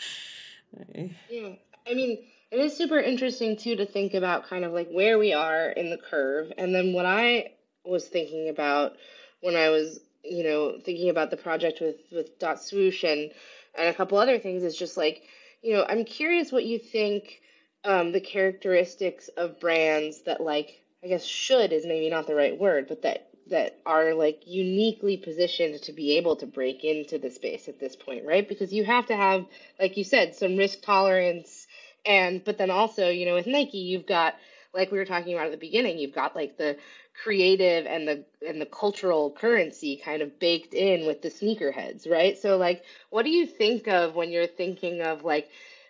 [1.30, 1.54] yeah,
[1.88, 2.18] I mean,
[2.52, 5.90] it is super interesting too to think about kind of like where we are in
[5.90, 7.52] the curve, and then what I
[7.86, 8.94] was thinking about
[9.42, 13.32] when I was, you know, thinking about the project with with Dot Swoosh and
[13.78, 15.24] and a couple other things is just like,
[15.62, 17.42] you know, I'm curious what you think
[17.84, 22.58] um, the characteristics of brands that like I guess should is maybe not the right
[22.58, 27.30] word, but that that are like uniquely positioned to be able to break into the
[27.30, 28.48] space at this point, right?
[28.48, 29.46] Because you have to have,
[29.80, 31.67] like you said, some risk tolerance,
[32.08, 34.36] and but then also, you know, with Nike, you've got
[34.74, 36.78] like we were talking about at the beginning, you've got like the
[37.24, 42.38] creative and the and the cultural currency kind of baked in with the sneakerheads, right?
[42.38, 45.50] So like, what do you think of when you're thinking of like,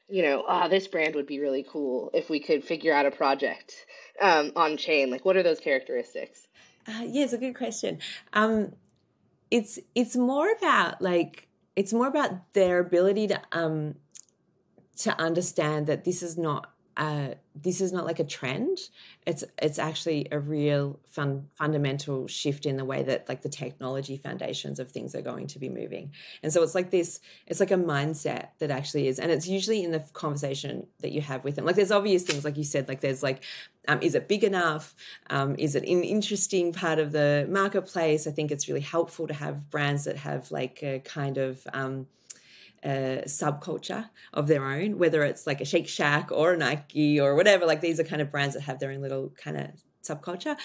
[0.10, 3.06] you know, ah, oh, this brand would be really cool if we could figure out
[3.06, 3.74] a project
[4.22, 5.12] um, on chain.
[5.12, 6.48] Like, what are those characteristics?
[6.88, 8.00] Uh, yeah, it's a good question.
[8.34, 8.74] Um,
[9.52, 13.96] it's it's more about like it's more about their ability to um
[14.98, 18.80] to understand that this is not uh, this is not like a trend.
[19.28, 24.18] It's it's actually a real fun, fundamental shift in the way that like the technology
[24.18, 26.12] foundations of things are going to be moving.
[26.42, 27.20] And so it's like this.
[27.46, 31.22] It's like a mindset that actually is, and it's usually in the conversation that you
[31.22, 31.66] have with them.
[31.66, 33.44] Like there's obvious things, like you said, like there's like,
[33.88, 34.96] um, is it big enough?
[35.30, 38.26] Um, is it an interesting part of the marketplace?
[38.26, 42.08] I think it's really helpful to have brands that have like a kind of um,
[43.26, 47.66] subculture of their own, whether it's like a Shake Shack or a Nike or whatever.
[47.66, 50.58] Like these are kind of brands that have their own little kind of subculture.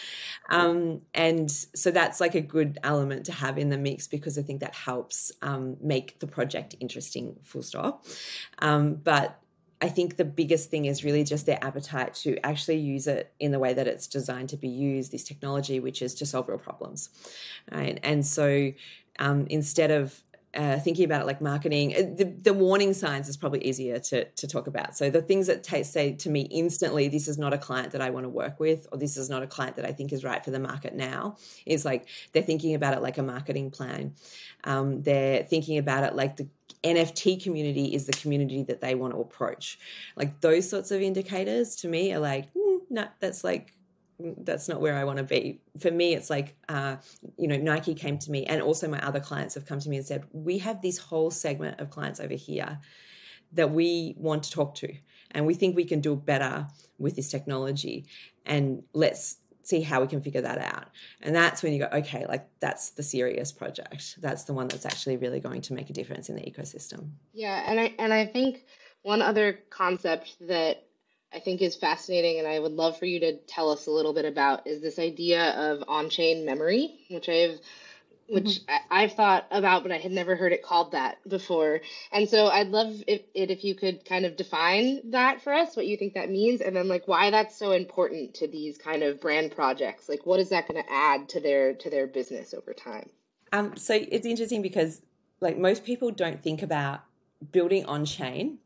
[0.48, 4.42] Um, and so that's like a good element to have in the mix because I
[4.42, 8.06] think that helps um, make the project interesting, full stop.
[8.60, 9.38] Um, but
[9.80, 13.50] I think the biggest thing is really just their appetite to actually use it in
[13.50, 16.58] the way that it's designed to be used, this technology, which is to solve real
[16.58, 17.10] problems.
[17.70, 17.98] Right?
[18.04, 18.72] And so
[19.18, 20.22] um, instead of
[20.54, 24.24] uh, thinking about it like marketing, uh, the, the, warning signs is probably easier to,
[24.24, 24.94] to talk about.
[24.94, 28.02] So the things that t- say to me instantly, this is not a client that
[28.02, 30.24] I want to work with, or this is not a client that I think is
[30.24, 34.14] right for the market now, is like they're thinking about it like a marketing plan.
[34.64, 36.48] Um, they're thinking about it like the
[36.84, 39.78] NFT community is the community that they want to approach.
[40.16, 43.72] Like those sorts of indicators to me are like, mm, no, that's like
[44.38, 45.60] that's not where I want to be.
[45.78, 46.96] For me, it's like, uh,
[47.36, 49.96] you know, Nike came to me, and also my other clients have come to me
[49.96, 52.78] and said, we have this whole segment of clients over here
[53.52, 54.94] that we want to talk to,
[55.30, 56.66] and we think we can do better
[56.98, 58.06] with this technology,
[58.46, 60.88] and let's see how we can figure that out.
[61.20, 64.20] And that's when you go, okay, like that's the serious project.
[64.20, 67.10] That's the one that's actually really going to make a difference in the ecosystem.
[67.32, 68.64] Yeah, and I and I think
[69.02, 70.86] one other concept that
[71.34, 74.12] I think is fascinating and I would love for you to tell us a little
[74.12, 77.58] bit about is this idea of on-chain memory, which I've
[78.28, 78.74] which mm-hmm.
[78.90, 81.80] I, have thought about, but I had never heard it called that before.
[82.12, 85.76] And so I'd love it, it if you could kind of define that for us,
[85.76, 89.02] what you think that means, and then like why that's so important to these kind
[89.02, 90.08] of brand projects.
[90.08, 93.10] Like, what is that going to add to their to their business over time?
[93.52, 95.02] Um, so it's interesting because
[95.40, 97.02] like most people don't think about
[97.50, 98.58] building on chain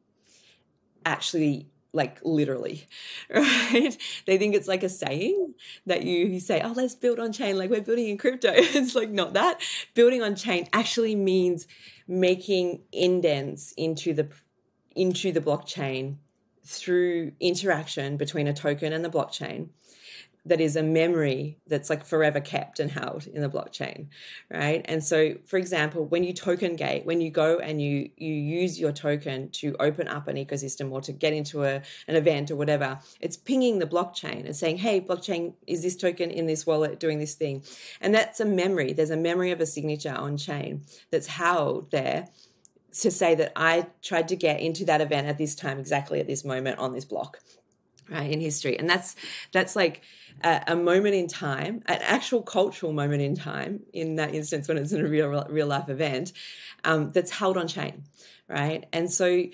[1.04, 2.86] actually like literally,
[3.30, 3.96] right?
[4.26, 5.54] They think it's like a saying
[5.86, 8.52] that you, you say, oh, let's build on chain, like we're building in crypto.
[8.54, 9.60] it's like not that.
[9.94, 11.66] Building on chain actually means
[12.06, 14.28] making indents into the
[14.94, 16.16] into the blockchain
[16.64, 19.68] through interaction between a token and the blockchain
[20.46, 24.06] that is a memory that's like forever kept and held in the blockchain
[24.50, 24.84] right?
[24.86, 28.78] And so for example when you token gate when you go and you you use
[28.78, 32.56] your token to open up an ecosystem or to get into a, an event or
[32.56, 37.00] whatever it's pinging the blockchain and saying hey blockchain is this token in this wallet
[37.00, 37.62] doing this thing?
[38.00, 38.92] And that's a memory.
[38.92, 42.28] There's a memory of a signature on chain that's held there
[43.00, 46.26] to say that I tried to get into that event at this time, exactly at
[46.26, 47.38] this moment on this block,
[48.10, 49.16] right in history, and that's
[49.52, 50.02] that's like
[50.42, 54.78] a, a, moment in time, an actual cultural moment in time, in that instance when
[54.78, 56.32] it's in a real real life event,
[56.84, 58.04] um, that's held on chain,
[58.48, 58.86] right?
[58.92, 59.44] And so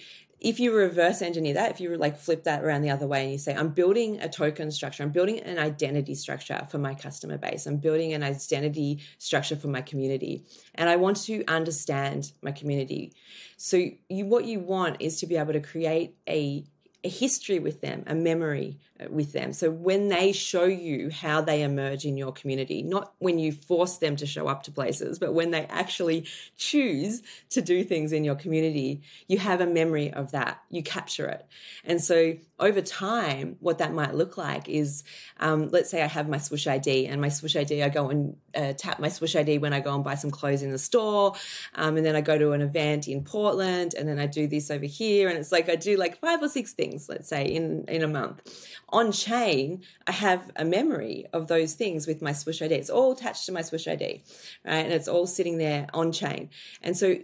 [0.42, 3.32] if you reverse engineer that, if you like flip that around the other way and
[3.32, 7.38] you say, I'm building a token structure, I'm building an identity structure for my customer
[7.38, 12.50] base, I'm building an identity structure for my community, and I want to understand my
[12.50, 13.12] community.
[13.56, 16.64] So you, what you want is to be able to create a
[17.04, 19.52] a history with them, a memory uh, with them.
[19.52, 23.96] So when they show you how they emerge in your community, not when you force
[23.98, 28.24] them to show up to places, but when they actually choose to do things in
[28.24, 30.62] your community, you have a memory of that.
[30.70, 31.44] You capture it.
[31.84, 35.02] And so over time, what that might look like is
[35.40, 38.36] um, let's say I have my Swoosh ID and my Swoosh ID, I go and
[38.54, 41.34] uh, tap my Swoosh ID when I go and buy some clothes in the store.
[41.74, 44.70] Um, and then I go to an event in Portland and then I do this
[44.70, 45.28] over here.
[45.28, 48.08] And it's like I do like five or six things, let's say, in, in a
[48.08, 48.42] month.
[48.90, 52.74] On chain, I have a memory of those things with my Swoosh ID.
[52.74, 54.22] It's all attached to my Swoosh ID,
[54.64, 54.84] right?
[54.84, 56.50] And it's all sitting there on chain.
[56.82, 57.16] And so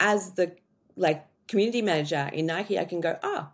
[0.00, 0.56] as the
[0.96, 3.48] like community manager in Nike, I can go, oh,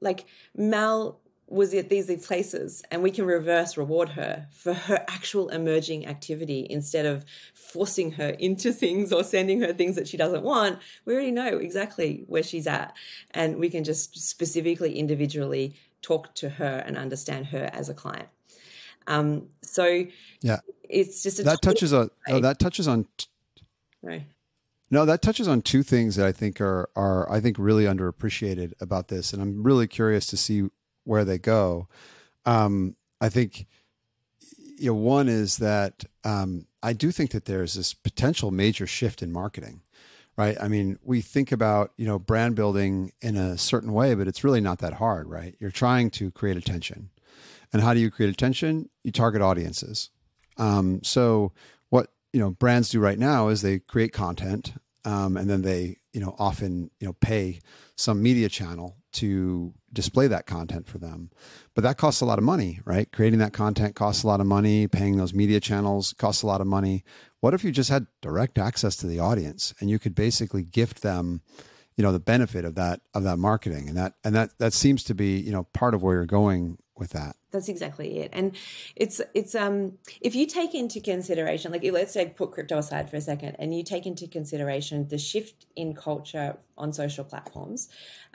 [0.00, 5.48] like Mel was at these places and we can reverse reward her for her actual
[5.48, 10.42] emerging activity instead of forcing her into things or sending her things that she doesn't
[10.42, 10.78] want.
[11.04, 12.96] We already know exactly where she's at
[13.30, 18.28] and we can just specifically individually talk to her and understand her as a client.
[19.06, 20.04] Um, so
[20.40, 20.58] yeah.
[20.88, 23.06] it's just that touches on oh, that touches on
[24.02, 24.24] right.
[24.90, 28.72] no, that touches on two things that I think are are I think really underappreciated
[28.80, 30.70] about this, and I'm really curious to see
[31.06, 31.88] where they go.
[32.44, 33.66] Um, I think
[34.78, 39.22] you know one is that um, I do think that there's this potential major shift
[39.22, 39.82] in marketing,
[40.36, 40.56] right?
[40.60, 44.44] I mean, we think about you know brand building in a certain way, but it's
[44.44, 45.54] really not that hard, right?
[45.58, 47.10] You're trying to create attention,
[47.72, 48.90] and how do you create attention?
[49.02, 50.10] You target audiences.
[50.58, 51.52] Um, so
[51.88, 54.74] what you know brands do right now is they create content
[55.06, 57.60] um, and then they you know often you know pay
[57.96, 61.30] some media channel to display that content for them.
[61.74, 63.10] But that costs a lot of money right?
[63.10, 64.86] Creating that content costs a lot of money.
[64.86, 67.02] Paying those media channels costs a lot of money.
[67.40, 71.02] What if you just had direct access to the audience and you could basically gift
[71.02, 71.42] them
[71.96, 73.88] you know the benefit of that of that marketing?
[73.88, 76.78] And that and that that seems to be you know part of where you're going
[76.96, 78.30] with that that's exactly it.
[78.32, 78.56] And
[78.94, 83.16] it's it's um if you take into consideration like let's say put crypto aside for
[83.16, 87.88] a second and you take into consideration the shift in culture on social platforms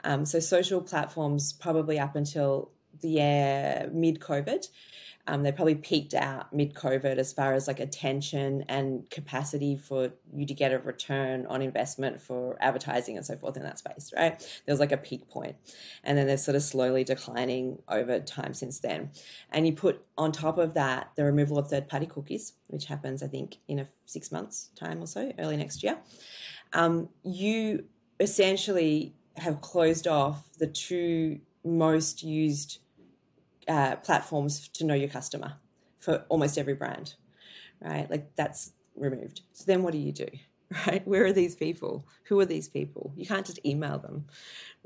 [0.04, 2.70] um, so social platforms probably up until
[3.02, 4.66] the year mid covid
[5.28, 10.10] um, they probably peaked out mid COVID as far as like attention and capacity for
[10.34, 14.12] you to get a return on investment for advertising and so forth in that space,
[14.16, 14.38] right?
[14.66, 15.54] There was like a peak point.
[16.02, 19.10] And then they're sort of slowly declining over time since then.
[19.50, 23.22] And you put on top of that the removal of third party cookies, which happens,
[23.22, 25.98] I think, in a six months' time or so, early next year.
[26.72, 27.84] Um, you
[28.18, 32.78] essentially have closed off the two most used
[33.68, 35.54] uh, platforms to know your customer,
[35.98, 37.14] for almost every brand,
[37.80, 38.10] right?
[38.10, 39.42] Like that's removed.
[39.52, 40.28] So then what do you do?
[40.86, 41.06] Right?
[41.06, 42.08] Where are these people?
[42.28, 43.12] Who are these people?
[43.14, 44.24] You can't just email them.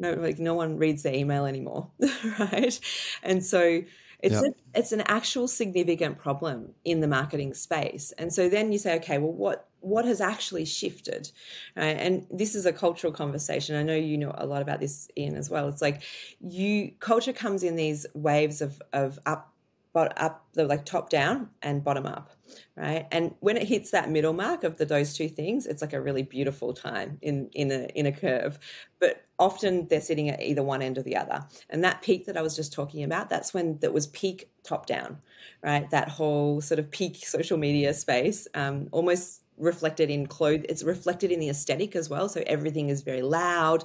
[0.01, 1.93] No, like no one reads their email anymore,
[2.41, 2.81] right?
[3.23, 3.83] And so
[4.21, 4.45] it's Yep.
[4.75, 8.13] a, it's an actual significant problem in the marketing space.
[8.19, 11.31] And so then you say, okay, well, what what has actually shifted?
[11.77, 11.97] Right?
[11.99, 13.77] And this is a cultural conversation.
[13.77, 15.69] I know you know a lot about this, Ian, as well.
[15.69, 16.03] It's like
[16.41, 19.53] you culture comes in these waves of of up
[19.93, 22.31] bot up the like top down and bottom up
[22.77, 25.95] right and when it hits that middle mark of the those two things it's like
[25.95, 28.59] a really beautiful time in in a in a curve
[29.01, 31.45] but often they're sitting at either one end or the other.
[31.71, 34.87] And that peak that i was just talking about that's when that was peak top
[34.87, 35.19] down
[35.63, 35.91] right?
[35.91, 41.33] That whole sort of peak social media space um, almost reflected in clothes it's reflected
[41.33, 42.29] in the aesthetic as well.
[42.29, 43.85] So everything is very loud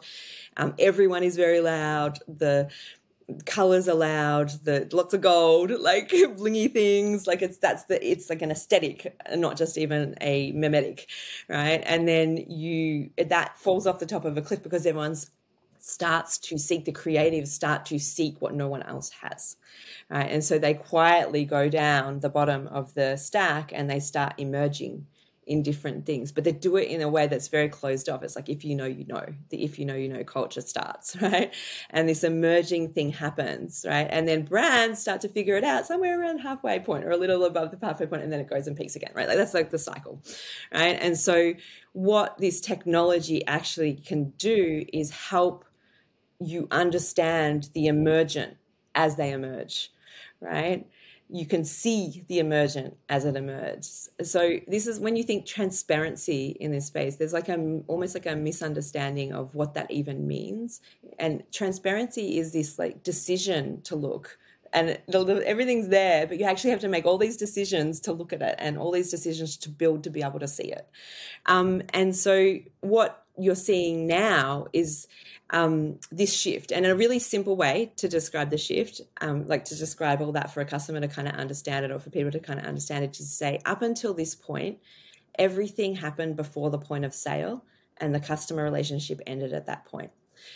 [0.57, 2.69] um, everyone is very loud the
[3.45, 4.49] colors are loud.
[4.65, 9.17] the lots of gold like blingy things like it's that's the it's like an aesthetic
[9.35, 11.09] not just even a mimetic
[11.47, 11.81] right?
[11.85, 15.31] And then you that falls off the top of a cliff because everyone's
[15.83, 19.57] starts to seek the creatives start to seek what no one else has
[20.09, 24.33] right and so they quietly go down the bottom of the stack and they start
[24.37, 25.05] emerging
[25.47, 28.21] in different things, but they do it in a way that's very closed off.
[28.23, 29.25] It's like if you know, you know.
[29.49, 31.53] The if you know, you know culture starts, right?
[31.89, 34.07] And this emerging thing happens, right?
[34.09, 37.43] And then brands start to figure it out somewhere around halfway point or a little
[37.43, 39.27] above the halfway point, and then it goes and peaks again, right?
[39.27, 40.21] Like that's like the cycle,
[40.73, 40.97] right?
[41.01, 41.53] And so
[41.93, 45.65] what this technology actually can do is help
[46.41, 48.57] you understand the emergent
[48.95, 49.91] as they emerge,
[50.39, 50.87] right?
[51.33, 54.09] you can see the emergent as it emerges.
[54.21, 57.15] So this is when you think transparency in this space.
[57.15, 60.81] There's like a almost like a misunderstanding of what that even means.
[61.19, 64.37] And transparency is this like decision to look,
[64.73, 68.13] and the, the, everything's there, but you actually have to make all these decisions to
[68.13, 70.87] look at it, and all these decisions to build to be able to see it.
[71.45, 75.07] Um, and so what you're seeing now is
[75.49, 76.71] um, this shift.
[76.71, 80.53] And a really simple way to describe the shift, um, like to describe all that
[80.53, 83.03] for a customer to kind of understand it or for people to kind of understand
[83.03, 84.79] it, is to say, up until this point,
[85.37, 87.63] everything happened before the point of sale
[87.97, 90.11] and the customer relationship ended at that point.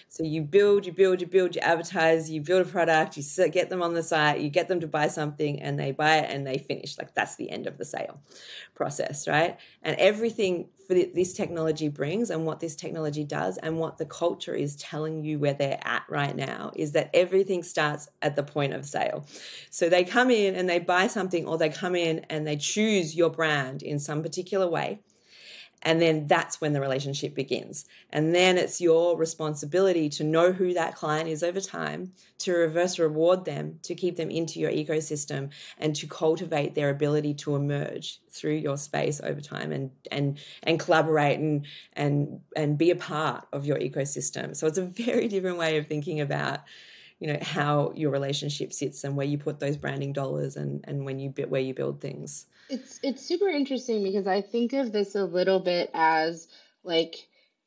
[0.08, 3.70] So you build, you build, you build, you advertise, you build a product, you get
[3.70, 6.46] them on the site, you get them to buy something, and they buy it and
[6.46, 6.98] they finish.
[6.98, 8.22] Like that's the end of the sale
[8.74, 9.58] process, right?
[9.82, 14.54] And everything for this technology brings, and what this technology does, and what the culture
[14.54, 18.74] is telling you where they're at right now is that everything starts at the point
[18.74, 19.26] of sale.
[19.72, 23.16] So they come in and they buy something, or they come in and they choose
[23.16, 25.00] your brand in some particular way
[25.82, 27.86] and then that's when the relationship begins.
[28.10, 32.98] And then it's your responsibility to know who that client is over time, to reverse
[32.98, 38.20] reward them, to keep them into your ecosystem, and to cultivate their ability to emerge
[38.32, 43.48] through your space over time and and and collaborate and and and be a part
[43.54, 44.56] of your ecosystem.
[44.56, 46.62] So it's a very different way of thinking about
[47.20, 51.06] you know how your relationship sits and where you put those branding dollars and and
[51.06, 55.16] when you where you build things it's it's super interesting because I think of this
[55.16, 56.47] a little bit as
[56.84, 57.16] like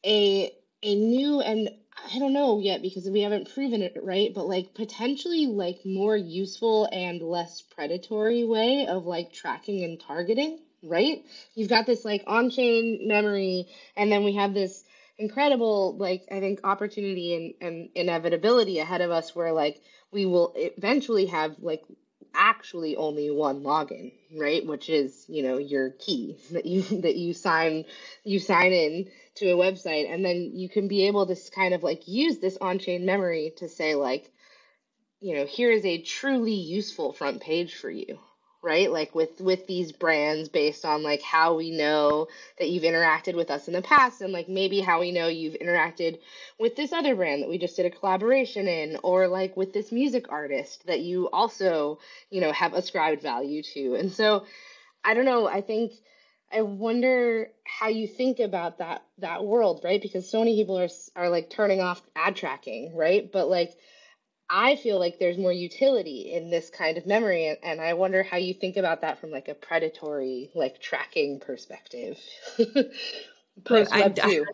[0.04, 1.70] a a new and
[2.12, 6.16] I don't know yet because we haven't proven it right, but like potentially like more
[6.16, 11.24] useful and less predatory way of like tracking and targeting, right?
[11.54, 14.84] You've got this like on-chain memory and then we have this
[15.18, 19.80] incredible like I think opportunity and, and inevitability ahead of us where like
[20.12, 21.82] we will eventually have like
[22.34, 24.64] actually only one login, right?
[24.66, 27.84] Which is, you know, your key that you that you sign
[28.24, 31.82] you sign in to a website and then you can be able to kind of
[31.82, 34.30] like use this on-chain memory to say like,
[35.20, 38.18] you know, here is a truly useful front page for you,
[38.62, 38.90] right?
[38.90, 42.26] Like with with these brands based on like how we know
[42.58, 45.54] that you've interacted with us in the past and like maybe how we know you've
[45.54, 46.18] interacted
[46.58, 49.92] with this other brand that we just did a collaboration in or like with this
[49.92, 51.98] music artist that you also
[52.30, 53.94] you know have ascribed value to.
[53.94, 54.44] And so
[55.04, 55.92] i don't know i think
[56.52, 60.02] i wonder how you think about that that world right?
[60.02, 63.30] Because so many people are are like turning off ad tracking right?
[63.30, 63.76] But like
[64.50, 68.38] I feel like there's more utility in this kind of memory, and I wonder how
[68.38, 72.18] you think about that from like a predatory, like tracking perspective.
[73.64, 74.46] Post Web two.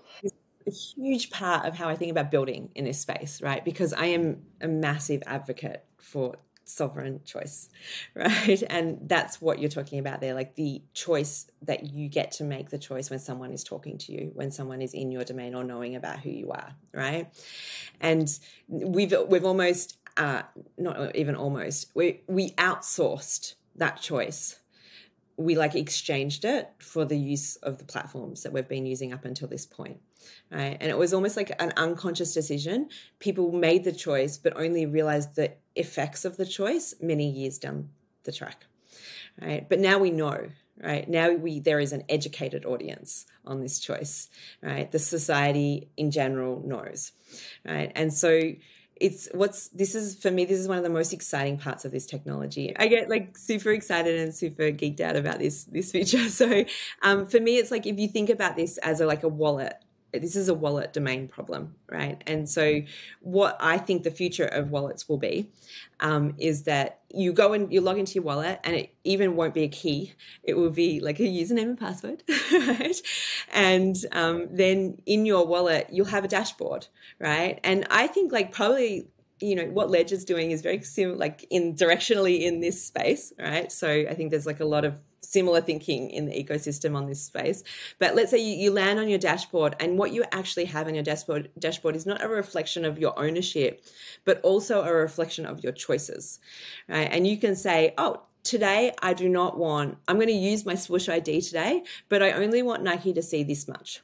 [0.66, 3.62] A huge part of how I think about building in this space, right?
[3.62, 7.69] Because I am a massive advocate for sovereign choice,
[8.15, 8.62] right?
[8.69, 12.71] And that's what you're talking about there, like the choice that you get to make
[12.71, 15.65] the choice when someone is talking to you, when someone is in your domain or
[15.65, 17.29] knowing about who you are, right?
[18.01, 18.29] And
[18.69, 20.43] we've we've almost uh,
[20.79, 24.59] not even almost we we outsourced that choice,
[25.37, 29.24] we like exchanged it for the use of the platforms that we've been using up
[29.24, 30.01] until this point.
[30.51, 30.76] Right.
[30.80, 32.89] And it was almost like an unconscious decision.
[33.18, 37.91] People made the choice, but only realized the effects of the choice many years down
[38.22, 38.64] the track.
[39.41, 39.68] Right.
[39.68, 40.51] But now we know,
[40.82, 41.09] right?
[41.09, 44.28] Now we there is an educated audience on this choice,
[44.62, 44.91] right?
[44.91, 47.12] The society in general knows.
[47.66, 47.91] Right.
[47.95, 48.53] And so
[48.97, 51.92] it's what's this is for me this is one of the most exciting parts of
[51.92, 52.76] this technology.
[52.76, 56.28] I get like super excited and super geeked out about this this feature.
[56.34, 56.64] So
[57.03, 59.84] um, for me it's like if you think about this as a, like a wallet
[60.19, 62.23] this is a wallet domain problem, right?
[62.27, 62.83] And so,
[63.21, 65.51] what I think the future of wallets will be
[66.01, 69.55] um, is that you go and you log into your wallet, and it even won't
[69.55, 72.97] be a key; it will be like a username and password, right?
[73.53, 76.87] And um, then in your wallet, you'll have a dashboard,
[77.19, 77.61] right?
[77.65, 79.09] And I think like probably
[79.41, 83.73] you know what ledger's doing is very similar like in directionally in this space right
[83.73, 85.01] so i think there's like a lot of
[85.35, 87.62] similar thinking in the ecosystem on this space.
[87.99, 90.95] But let's say you, you, land on your dashboard, and what you actually have on
[90.95, 93.85] your dashboard dashboard is not a reflection of your ownership,
[94.24, 96.39] but also a reflection of your choices.
[96.89, 97.09] Right?
[97.11, 100.76] And you can say, oh, today I do not want, I'm going to use my
[100.76, 104.01] swoosh ID today, but I only want Nike to see this much.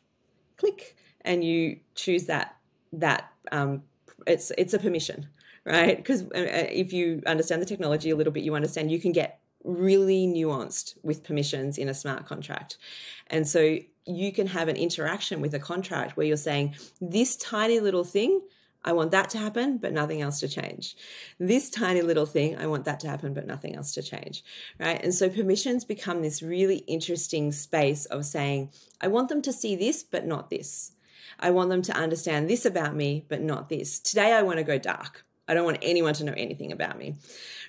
[0.56, 2.56] Click, and you choose that
[2.92, 3.82] that um,
[4.26, 5.28] it's it's a permission
[5.64, 5.96] right?
[5.96, 9.39] Because uh, if you understand the technology a little bit, you understand you can get
[9.64, 12.78] really nuanced with permissions in a smart contract.
[13.26, 17.80] And so you can have an interaction with a contract where you're saying, this tiny
[17.80, 18.40] little thing,
[18.82, 20.96] I want that to happen, but nothing else to change.
[21.38, 24.42] This tiny little thing, I want that to happen, but nothing else to change.
[24.78, 25.02] Right.
[25.02, 29.76] And so permissions become this really interesting space of saying, I want them to see
[29.76, 30.92] this, but not this.
[31.38, 34.00] I want them to understand this about me, but not this.
[34.00, 35.24] Today, I want to go dark.
[35.50, 37.16] I don't want anyone to know anything about me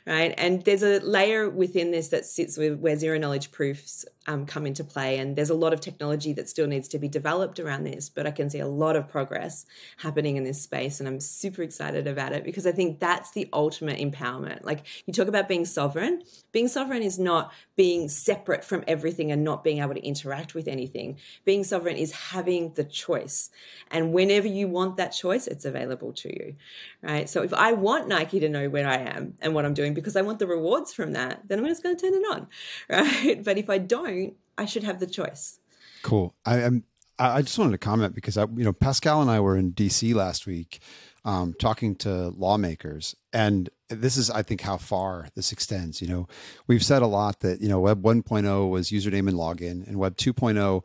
[0.06, 0.34] right?
[0.38, 4.66] And there's a layer within this that sits with where zero knowledge proofs um, come
[4.66, 5.18] into play.
[5.18, 8.28] And there's a lot of technology that still needs to be developed around this, but
[8.28, 9.66] I can see a lot of progress
[9.98, 11.00] happening in this space.
[11.00, 14.64] And I'm super excited about it because I think that's the ultimate empowerment.
[14.64, 16.22] Like you talk about being sovereign,
[16.52, 17.52] being sovereign is not
[17.82, 21.18] being separate from everything and not being able to interact with anything.
[21.46, 23.50] Being sovereign is having the choice.
[23.90, 26.56] And whenever you want that choice, it's available to you,
[27.02, 27.28] right?
[27.28, 30.16] So if I want Nike to know where I am and what I'm doing because
[30.16, 32.48] I want the rewards from that, then I'm just going to turn it on,
[32.88, 33.44] right?
[33.44, 35.60] But if I don't, I should have the choice.
[36.04, 36.36] Cool.
[36.46, 36.84] I am.
[37.18, 40.14] I just wanted to comment because I, you know, Pascal and I were in DC
[40.14, 40.82] last week,
[41.24, 46.01] um, talking to lawmakers, and this is, I think, how far this extends.
[46.01, 46.28] You know,
[46.67, 50.17] we've said a lot that you know, Web 1.0 was username and login, and Web
[50.17, 50.84] 2.0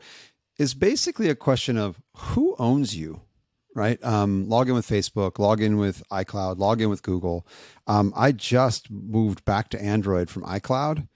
[0.59, 3.23] is basically a question of who owns you
[3.77, 4.03] right?
[4.03, 7.47] Um, log in with Facebook, log in with iCloud, log in with Google.
[7.87, 11.07] Um, I just moved back to Android from iCloud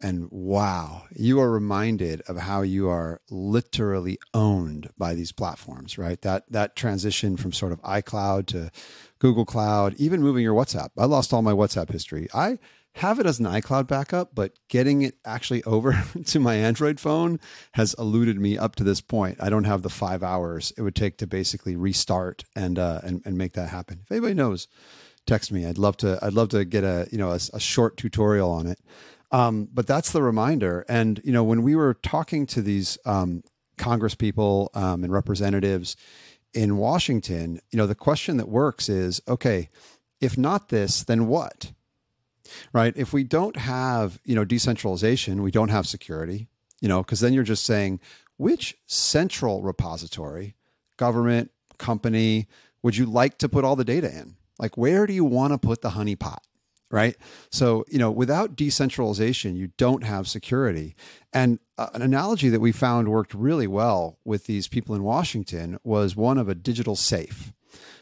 [0.00, 6.20] and wow, you are reminded of how you are literally owned by these platforms, right?
[6.22, 8.70] That that transition from sort of iCloud to
[9.18, 10.90] Google Cloud, even moving your WhatsApp.
[10.96, 12.28] I lost all my WhatsApp history.
[12.32, 12.58] I
[12.94, 17.40] have it as an iCloud backup, but getting it actually over to my Android phone
[17.72, 19.38] has eluded me up to this point.
[19.40, 23.22] I don't have the five hours it would take to basically restart and uh, and,
[23.24, 24.00] and make that happen.
[24.04, 24.68] If anybody knows,
[25.26, 25.66] text me.
[25.66, 26.18] I'd love to.
[26.22, 28.78] I'd love to get a you know a, a short tutorial on it.
[29.30, 30.84] Um, but that's the reminder.
[30.88, 33.42] And, you know, when we were talking to these um,
[33.76, 35.96] Congress people um, and representatives
[36.54, 39.68] in Washington, you know, the question that works is okay,
[40.20, 41.72] if not this, then what?
[42.72, 42.94] Right?
[42.96, 46.48] If we don't have, you know, decentralization, we don't have security,
[46.80, 48.00] you know, because then you're just saying
[48.38, 50.54] which central repository,
[50.96, 52.46] government, company,
[52.82, 54.36] would you like to put all the data in?
[54.58, 56.38] Like, where do you want to put the honeypot?
[56.90, 57.16] Right?
[57.50, 60.96] So, you know, without decentralization, you don't have security.
[61.32, 65.78] And uh, an analogy that we found worked really well with these people in Washington
[65.84, 67.52] was one of a digital safe.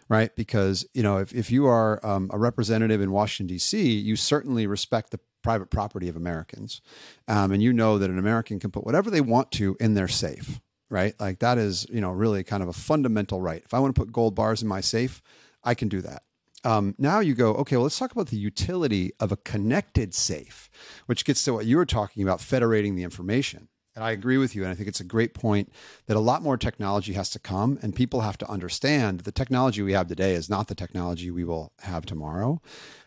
[0.09, 0.35] Right.
[0.37, 4.69] Because, you know, if, if you are um, a representative in Washington, D.C., you certainly
[4.69, 6.81] respect the private property of Americans.
[7.27, 10.07] Um, and you know that an American can put whatever they want to in their
[10.07, 10.61] safe.
[10.89, 11.15] Right.
[11.19, 13.63] Like that is, you know, really kind of a fundamental right.
[13.65, 15.21] If I want to put gold bars in my safe,
[15.65, 16.23] I can do that.
[16.67, 20.69] Um, now you go, okay, well, let's talk about the utility of a connected safe,
[21.07, 23.69] which gets to what you were talking about, federating the information.
[23.95, 24.65] And I agree with you.
[24.65, 25.73] And I think it's a great point
[26.07, 29.31] that a lot more technology has to come, and people have to understand that the
[29.31, 32.61] technology we have today is not the technology we will have tomorrow.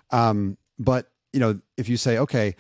[0.10, 2.56] Um, but, you know, if you say, okay,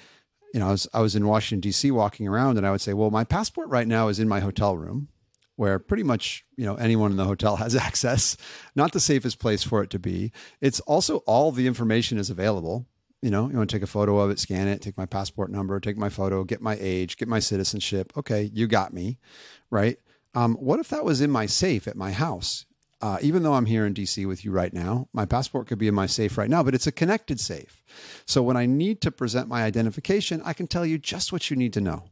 [0.54, 1.92] you know, I was, I was in Washington, D.C.
[1.92, 4.76] walking around, and I would say, well, my passport right now is in my hotel
[4.76, 5.08] room
[5.60, 8.38] where pretty much you know anyone in the hotel has access
[8.76, 10.32] not the safest place for it to be
[10.62, 12.88] it's also all the information is available
[13.22, 15.52] You know, you want to take a photo of it, scan it, take my passport
[15.52, 18.14] number, take my photo, get my age, get my citizenship.
[18.16, 19.18] Okay, you got me,
[19.70, 19.98] right?
[20.34, 22.66] Um, what if that was in my safe at my house?
[23.02, 25.88] Uh, even though I'm here in DC with you right now, my passport could be
[25.88, 27.84] in my safe right now, but it's a connected safe.
[28.26, 31.58] So when I need to present my identification, I can tell you just what you
[31.58, 32.04] need to know.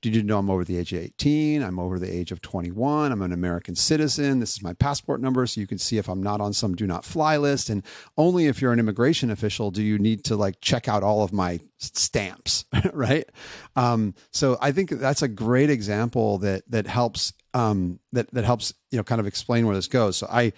[0.00, 1.62] Did you know I'm over the age of 18?
[1.62, 3.12] I'm over the age of 21.
[3.12, 4.40] I'm an American citizen.
[4.40, 5.46] This is my passport number.
[5.46, 7.70] So you can see if I'm not on some do not fly list.
[7.70, 7.84] And
[8.16, 11.32] only if you're an immigration official do you need to like check out all of
[11.32, 13.28] my stamps, right?
[13.76, 18.72] Um, so I think that's a great example that that helps um, that that helps
[18.90, 20.16] you know kind of explain where this goes.
[20.16, 20.52] So I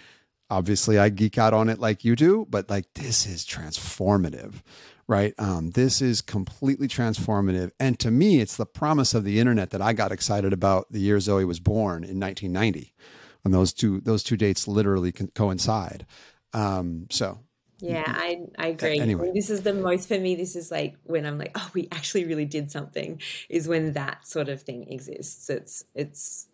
[0.51, 4.63] obviously I geek out on it like you do, but like this is transformative,
[5.07, 5.35] right?
[5.39, 7.71] Um, this is completely transformative.
[7.79, 11.01] And to me, it's the promise of the internet that I got excited about the
[11.01, 12.95] year Zoe was born in 1990,
[13.45, 16.07] And those two those two dates literally coincide.
[16.53, 17.41] Um, so
[17.81, 18.99] yeah, I, I agree.
[18.99, 19.33] Anyway.
[19.35, 20.37] This is the most for me.
[20.37, 23.21] This is like when I'm like, oh, we actually really did something.
[23.51, 25.51] Is when that sort of thing exists.
[25.51, 26.49] It's it's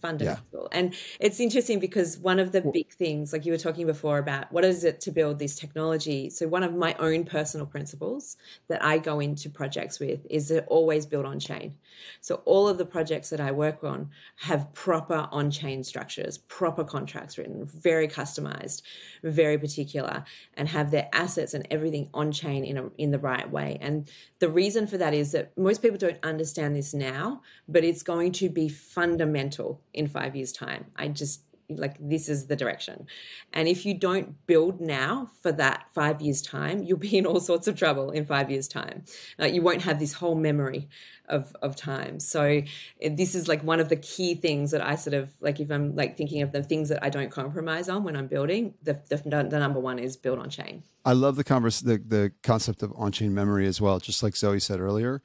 [0.00, 0.68] fundamental.
[0.72, 0.78] Yeah.
[0.78, 4.52] And it's interesting because one of the big things, like you were talking before about
[4.52, 6.30] what is it to build this technology.
[6.30, 8.36] So, one of my own personal principles
[8.68, 11.74] that I go into projects with is to always build on chain.
[12.20, 16.84] So, all of the projects that I work on have proper on chain structures, proper
[16.84, 18.82] contracts written, very customized,
[19.22, 20.24] very particular,
[20.54, 23.78] and have their assets and everything on chain in, a, in the right way.
[23.80, 28.02] And the reason for that is that most people don't understand this now, but it's
[28.02, 29.47] going to be fundamental
[29.92, 30.86] in five years' time.
[30.96, 33.06] I just like this is the direction.
[33.52, 37.40] And if you don't build now for that five years' time, you'll be in all
[37.40, 39.04] sorts of trouble in five years' time.
[39.38, 40.88] Like you won't have this whole memory
[41.28, 42.20] of, of time.
[42.20, 45.60] So eh, this is like one of the key things that I sort of like
[45.60, 48.74] if I'm like thinking of the things that I don't compromise on when I'm building,
[48.82, 50.84] the, the, the number one is build on chain.
[51.04, 54.36] I love the converse the, the concept of on chain memory as well, just like
[54.36, 55.22] Zoe said earlier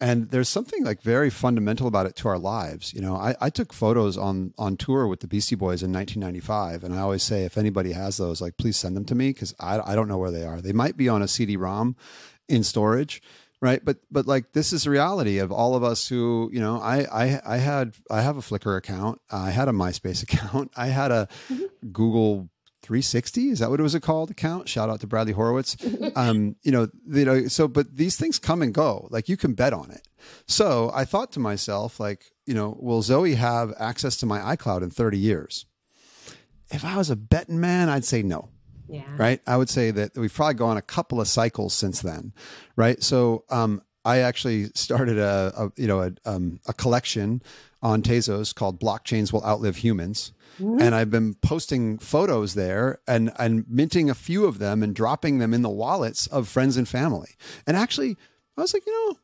[0.00, 3.16] and there's something like very fundamental about it to our lives you know?
[3.16, 7.00] I, I, took photos on on tour with the beastie boys in 1995 and i
[7.00, 9.94] always say if anybody has those like please send them to me because I, I
[9.94, 10.60] don't know where they are.
[10.60, 11.96] They might be on a cd-rom
[12.48, 13.22] in storage
[13.60, 13.84] right?
[13.84, 17.06] But but like this is the reality of all of us who you know i
[17.12, 19.20] i, I had i have a flickr account.
[19.30, 20.72] I had a myspace account.
[20.76, 21.90] I had a mm-hmm.
[21.92, 22.48] google
[22.86, 24.68] 360 is that what it was a called account?
[24.68, 25.76] Shout out to bradley horowitz.
[26.14, 29.08] Um you know you know so but these things come and go.
[29.10, 30.06] Like you can bet on it.
[30.46, 34.82] So i thought to myself like you know will zoe have access to my icloud
[34.82, 35.66] in 30 years?
[36.70, 38.50] If i was a betting man i'd say no.
[38.88, 39.02] Yeah.
[39.16, 39.40] right?
[39.48, 42.32] I would say that we've probably gone a couple of cycles since then.
[42.76, 43.02] Right?
[43.02, 47.42] So um I actually started a, a you know a, um, a collection
[47.82, 50.80] on Tezos called "Blockchains Will Outlive Humans," Mm-hmm.
[50.80, 55.38] And I've been posting photos there and, and minting a few of them and dropping
[55.38, 57.30] them in the wallets of friends and family.
[57.66, 58.16] And actually,
[58.56, 59.18] I was like, you know,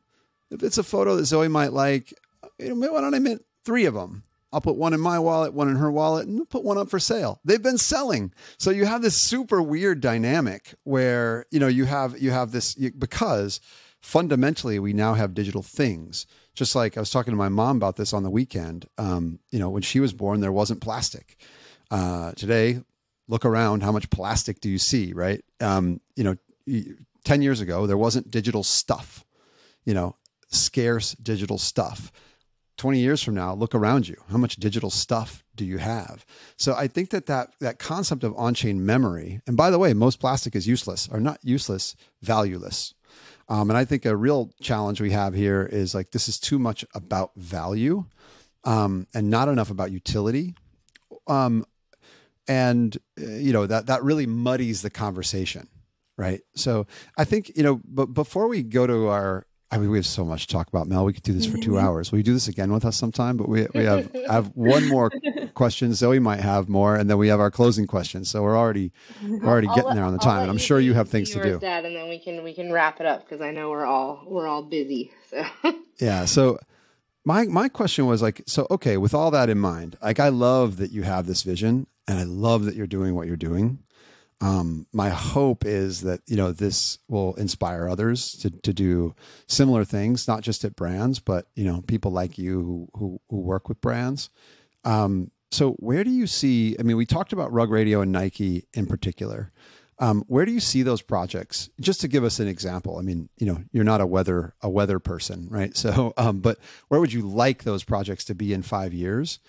[0.51, 2.13] if it's a photo that Zoe might like,
[2.59, 4.23] you know, why don't I mint three of them?
[4.51, 6.99] I'll put one in my wallet, one in her wallet, and put one up for
[6.99, 7.39] sale.
[7.43, 8.31] They've been selling.
[8.59, 12.75] So you have this super weird dynamic where, you know, you have you have this
[12.75, 13.59] because
[13.99, 17.95] fundamentally we now have digital things just like I was talking to my mom about
[17.95, 18.87] this on the weekend.
[18.97, 21.37] Um, you know, when she was born, there wasn't plastic.
[21.89, 22.81] Uh, today,
[23.27, 23.83] look around.
[23.83, 25.13] How much plastic do you see?
[25.13, 25.43] Right?
[25.59, 26.35] Um, you know,
[27.23, 29.25] ten years ago, there wasn't digital stuff.
[29.85, 30.15] You know,
[30.49, 32.11] scarce digital stuff.
[32.77, 36.25] 20 years from now look around you how much digital stuff do you have
[36.57, 40.19] so i think that that, that concept of on-chain memory and by the way most
[40.19, 42.93] plastic is useless or not useless valueless
[43.49, 46.59] um, and I think a real challenge we have here is like this is too
[46.59, 48.05] much about value
[48.63, 50.55] um, and not enough about utility.
[51.27, 51.65] Um,
[52.47, 55.67] and uh, you know that that really muddies the conversation,
[56.17, 56.41] right?
[56.55, 56.87] So
[57.17, 60.23] I think you know, but before we go to our I mean, we have so
[60.23, 61.03] much to talk about, Mel.
[61.03, 61.83] We could do this for two mm-hmm.
[61.83, 62.11] hours.
[62.11, 63.37] Will you do this again with us sometime?
[63.37, 65.11] But we we have have one more
[65.55, 65.95] question.
[65.95, 68.29] Zoe might have more, and then we have our closing questions.
[68.29, 68.91] So we're already
[69.23, 71.31] we're already I'll getting let, there on the time, and I'm sure you have things
[71.31, 71.57] to do.
[71.57, 74.23] Dad, and then we can we can wrap it up because I know we're all
[74.27, 75.11] we're all busy.
[75.31, 75.43] So
[75.99, 76.25] yeah.
[76.25, 76.59] So
[77.25, 80.77] my my question was like, so okay, with all that in mind, like I love
[80.77, 83.79] that you have this vision, and I love that you're doing what you're doing
[84.43, 89.15] um, my hope is that you know this will inspire others to to do
[89.47, 93.37] similar things, not just at brands, but you know people like you who who, who
[93.37, 94.29] work with brands.
[94.83, 96.75] Um, so where do you see?
[96.77, 99.51] I mean, we talked about Rug Radio and Nike in particular.
[99.99, 101.69] Um, where do you see those projects?
[101.79, 102.97] Just to give us an example.
[102.97, 105.71] I mean, you know, you're not a weather a weather person, right?
[105.83, 106.57] So, um, but
[106.89, 109.39] where would you like those projects to be in five years?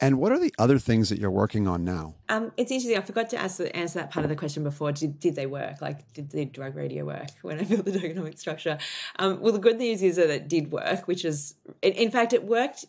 [0.00, 2.14] And what are the other things that you're working on now?
[2.28, 2.96] Um, it's interesting.
[2.96, 4.92] I forgot to ask, answer that part of the question before.
[4.92, 5.82] Did, did they work?
[5.82, 8.78] Like, did the Rug Radio work when I built the tokenomic structure?
[9.18, 12.32] Um, well, the good news is that it did work, which is, in, in fact,
[12.32, 12.86] it worked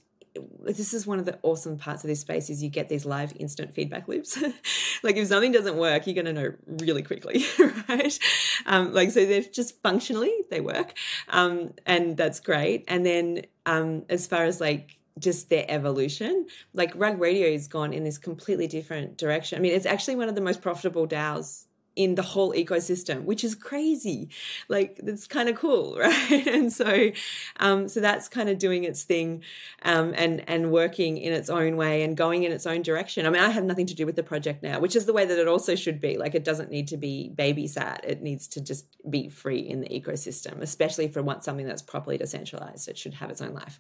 [0.61, 3.33] this is one of the awesome parts of this space is you get these live
[3.37, 4.41] instant feedback loops
[5.03, 7.45] like if something doesn't work you're going to know really quickly
[7.89, 8.17] right
[8.65, 10.93] um, like so they're just functionally they work
[11.29, 16.47] um, and that's great and then um, as far as like just their evolution.
[16.73, 19.57] Like Rug Radio has gone in this completely different direction.
[19.57, 23.43] I mean, it's actually one of the most profitable DAOs in the whole ecosystem, which
[23.43, 24.29] is crazy.
[24.69, 26.47] Like that's kind of cool, right?
[26.47, 27.11] and so,
[27.59, 29.43] um, so that's kind of doing its thing,
[29.83, 33.25] um, and and working in its own way and going in its own direction.
[33.25, 35.25] I mean, I have nothing to do with the project now, which is the way
[35.25, 36.17] that it also should be.
[36.17, 39.89] Like it doesn't need to be babysat; it needs to just be free in the
[39.89, 42.87] ecosystem, especially for once something that's properly decentralized.
[42.87, 43.79] It should have its own life.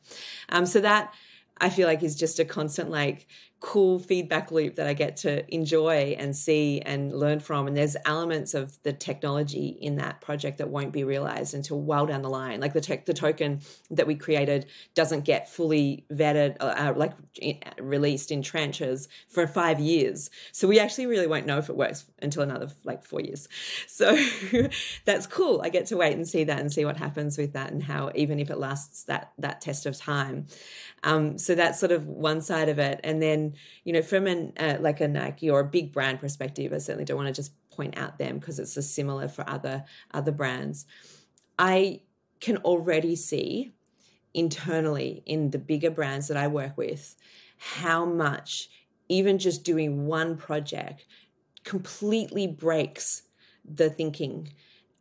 [0.49, 1.13] Um, so that
[1.61, 3.27] I feel like is just a constant like
[3.61, 7.67] cool feedback loop that I get to enjoy and see and learn from.
[7.67, 12.07] And there's elements of the technology in that project that won't be realized until well
[12.07, 12.59] down the line.
[12.59, 17.13] Like the tech, the token that we created doesn't get fully vetted, uh, uh like
[17.79, 20.31] released in tranches for five years.
[20.51, 23.47] So we actually really won't know if it works until another like four years.
[23.87, 24.17] So
[25.05, 25.61] that's cool.
[25.63, 28.11] I get to wait and see that and see what happens with that and how
[28.15, 30.47] even if it lasts that that test of time.
[31.03, 33.50] Um, so that's sort of one side of it, and then
[33.83, 37.05] you know, from an uh, like a Nike or a big brand perspective, I certainly
[37.05, 40.85] don't want to just point out them because it's similar for other other brands.
[41.57, 42.01] I
[42.39, 43.71] can already see
[44.33, 47.15] internally in the bigger brands that I work with
[47.57, 48.69] how much
[49.09, 51.05] even just doing one project
[51.63, 53.23] completely breaks
[53.63, 54.51] the thinking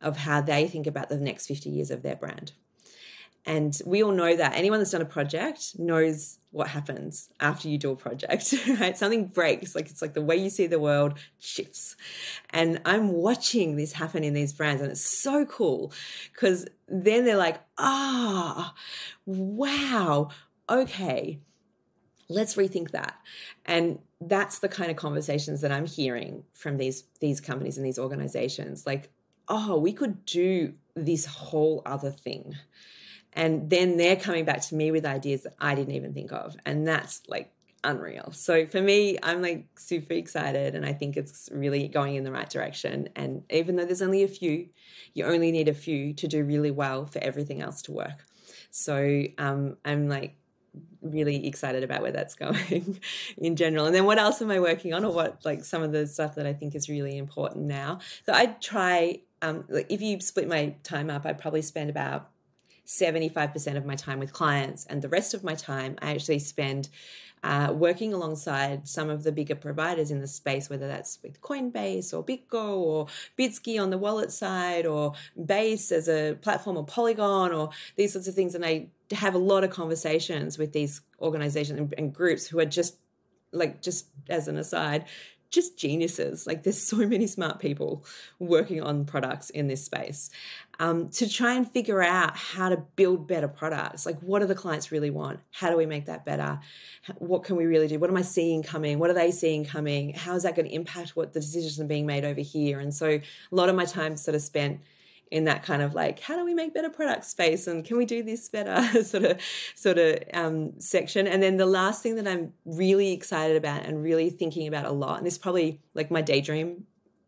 [0.01, 2.53] of how they think about the next 50 years of their brand.
[3.47, 7.79] And we all know that anyone that's done a project knows what happens after you
[7.79, 8.97] do a project, right?
[8.97, 11.97] Something breaks, like it's like the way you see the world shifts.
[12.51, 15.93] And I'm watching this happen in these brands, and it's so cool
[16.33, 20.29] because then they're like, ah, oh, wow,
[20.69, 21.41] okay,
[22.29, 23.15] let's rethink that.
[23.65, 27.99] And that's the kind of conversations that I'm hearing from these these companies and these
[27.99, 28.87] organizations.
[28.87, 29.11] Like,
[29.49, 32.57] oh, we could do this whole other thing
[33.33, 36.57] and then they're coming back to me with ideas that I didn't even think of.
[36.67, 37.53] And that's like
[37.85, 38.33] unreal.
[38.33, 42.33] So for me, I'm like super excited and I think it's really going in the
[42.33, 43.09] right direction.
[43.17, 44.69] And even though there's only a few,
[45.15, 48.25] you only need a few to do really well for everything else to work.
[48.71, 50.37] So um, I'm like
[51.03, 53.01] really excited about where that's going
[53.39, 53.87] in general.
[53.87, 56.35] And then what else am I working on or what like some of the stuff
[56.35, 58.01] that I think is really important now.
[58.27, 62.29] So I try um, like if you split my time up, I probably spend about
[62.91, 66.89] 75% of my time with clients, and the rest of my time I actually spend
[67.43, 72.13] uh, working alongside some of the bigger providers in the space, whether that's with Coinbase
[72.13, 73.07] or BitGo or
[73.39, 75.15] Bitski on the wallet side or
[75.47, 78.55] Base as a platform or Polygon or these sorts of things.
[78.55, 82.67] And I have a lot of conversations with these organizations and, and groups who are
[82.67, 82.97] just
[83.53, 85.07] like, just as an aside,
[85.51, 86.47] just geniuses.
[86.47, 88.05] Like there's so many smart people
[88.39, 90.31] working on products in this space
[90.79, 94.07] um, to try and figure out how to build better products.
[94.07, 95.41] Like what do the clients really want?
[95.53, 96.61] How do we make that better?
[97.19, 97.99] What can we really do?
[97.99, 98.99] What am I seeing coming?
[98.99, 100.15] What are they seeing coming?
[100.15, 102.79] How is that going to impact what the decisions are being made over here?
[102.81, 104.81] And so a lot of my time sort of spent
[105.31, 108.05] in that kind of like how do we make better product space and can we
[108.05, 109.03] do this better?
[109.05, 109.41] sort of
[109.75, 111.27] sort of um, section.
[111.27, 114.91] And then the last thing that i'm really excited about and really thinking about a
[114.91, 116.85] lot and this is probably like my daydream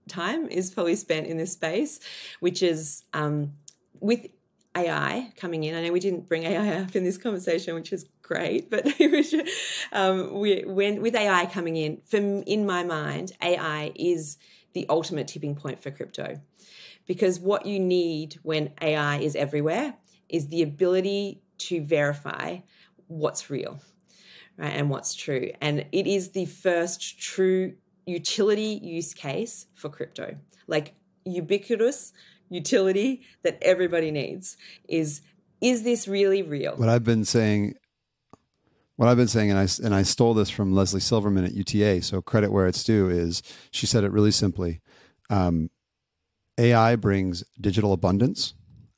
[0.08, 2.00] time is probably spent in this space
[2.40, 3.52] which is um,
[4.00, 4.26] with
[4.76, 5.74] AI coming in.
[5.74, 8.86] I know we didn't bring AI up in this conversation, which is great, but
[9.92, 14.38] um, we, when with AI coming in, from in my mind, AI is
[14.72, 16.40] the ultimate tipping point for crypto
[17.06, 19.94] because what you need when AI is everywhere
[20.28, 22.58] is the ability to verify
[23.06, 23.80] what's real
[24.56, 27.74] right and what's true and it is the first true
[28.06, 30.36] utility use case for crypto
[30.66, 30.94] like
[31.24, 32.12] ubiquitous
[32.48, 34.56] utility that everybody needs
[34.88, 35.20] is
[35.60, 37.74] is this really real what i've been saying
[38.96, 42.02] what I've been saying, and I and I stole this from Lesley Silverman at UTA.
[42.02, 43.08] So credit where it's due.
[43.08, 43.42] Is
[43.72, 44.80] she said it really simply?
[45.30, 45.70] Um,
[46.58, 48.54] AI brings digital abundance,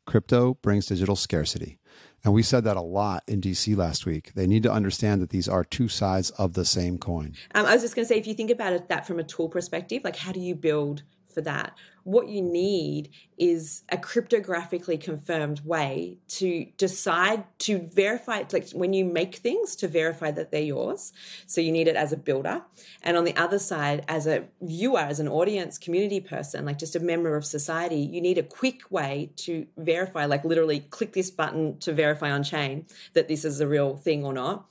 [0.06, 1.78] crypto brings digital scarcity.
[2.24, 4.32] And we said that a lot in DC last week.
[4.34, 7.34] They need to understand that these are two sides of the same coin.
[7.54, 9.24] Um, I was just going to say, if you think about it, that from a
[9.24, 11.02] tool perspective, like how do you build
[11.32, 11.74] for that?
[12.04, 19.04] What you need is a cryptographically confirmed way to decide to verify like when you
[19.04, 21.12] make things to verify that they're yours.
[21.46, 22.62] So you need it as a builder.
[23.02, 26.96] And on the other side as a viewer as an audience community person like just
[26.96, 31.30] a member of society you need a quick way to verify like literally click this
[31.30, 34.66] button to verify on chain that this is a real thing or not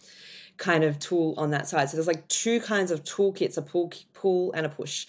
[0.57, 1.89] kind of tool on that side.
[1.89, 5.05] So there's like two kinds of toolkits, a pull pull and a push.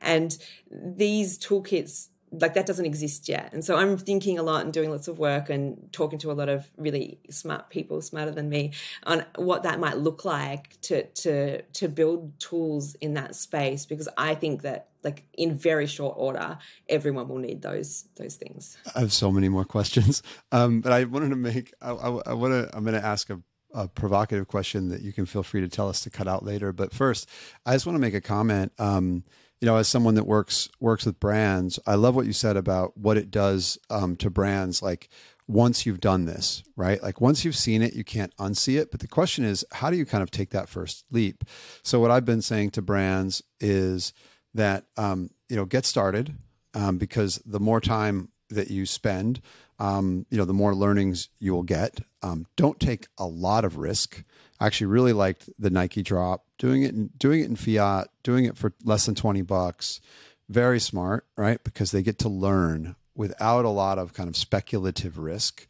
[0.00, 0.36] And
[0.70, 3.50] these toolkits like that doesn't exist yet.
[3.52, 6.34] And so I'm thinking a lot and doing lots of work and talking to a
[6.34, 8.72] lot of really smart people, smarter than me,
[9.04, 14.08] on what that might look like to to to build tools in that space because
[14.16, 18.78] I think that like in very short order, everyone will need those those things.
[18.94, 20.22] I have so many more questions,
[20.52, 21.74] um, but I wanted to make.
[21.82, 22.74] I, I, I want to.
[22.74, 23.40] I'm going to ask a
[23.74, 26.72] a provocative question that you can feel free to tell us to cut out later.
[26.72, 27.28] But first,
[27.66, 28.72] I just want to make a comment.
[28.78, 29.24] Um,
[29.60, 32.96] you know, as someone that works works with brands, I love what you said about
[32.96, 34.82] what it does um, to brands.
[34.82, 35.08] Like
[35.46, 37.02] once you've done this, right?
[37.02, 38.90] Like once you've seen it, you can't unsee it.
[38.90, 41.44] But the question is, how do you kind of take that first leap?
[41.82, 44.12] So what I've been saying to brands is
[44.54, 46.34] that um, you know get started
[46.74, 49.40] um, because the more time that you spend,
[49.82, 52.02] um, you know, the more learnings you will get.
[52.22, 54.22] Um, don't take a lot of risk.
[54.60, 58.44] I actually really liked the Nike drop, doing it in, doing it in fiat, doing
[58.44, 60.00] it for less than 20 bucks.
[60.48, 61.62] Very smart, right?
[61.64, 65.66] Because they get to learn without a lot of kind of speculative risk.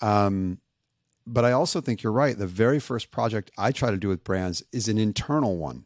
[0.00, 0.60] Um,
[1.26, 2.38] but I also think you're right.
[2.38, 5.84] The very first project I try to do with brands is an internal one,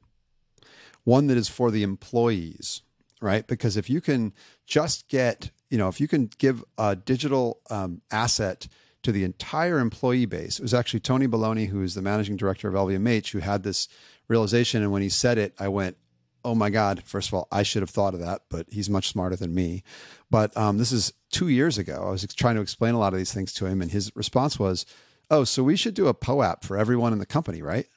[1.02, 2.82] one that is for the employees,
[3.20, 3.44] right?
[3.44, 4.32] Because if you can
[4.64, 8.68] just get you know, if you can give a digital um, asset
[9.02, 12.68] to the entire employee base, it was actually Toni Belloni, who is the managing director
[12.68, 13.88] of LVMH, who had this
[14.28, 14.84] realization.
[14.84, 15.96] And when he said it, I went,
[16.44, 19.08] oh my God, first of all, I should have thought of that, but he's much
[19.08, 19.82] smarter than me.
[20.30, 22.04] But um, this is two years ago.
[22.06, 24.60] I was trying to explain a lot of these things to him, and his response
[24.60, 24.86] was,
[25.28, 27.88] oh, so we should do a POAP for everyone in the company, right?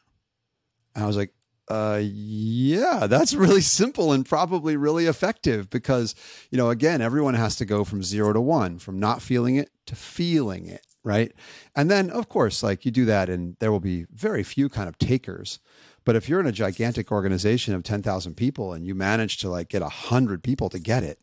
[0.96, 1.32] And I was like,
[1.68, 6.16] uh, yeah, that's really simple and probably really effective because,
[6.50, 9.70] you know, again, everyone has to go from zero to one, from not feeling it
[9.88, 11.32] to feeling it, right?
[11.76, 14.88] And then, of course, like you do that, and there will be very few kind
[14.88, 15.60] of takers.
[16.06, 19.68] But if you're in a gigantic organization of 10,000 people and you manage to like
[19.68, 21.20] get 100 people to get it,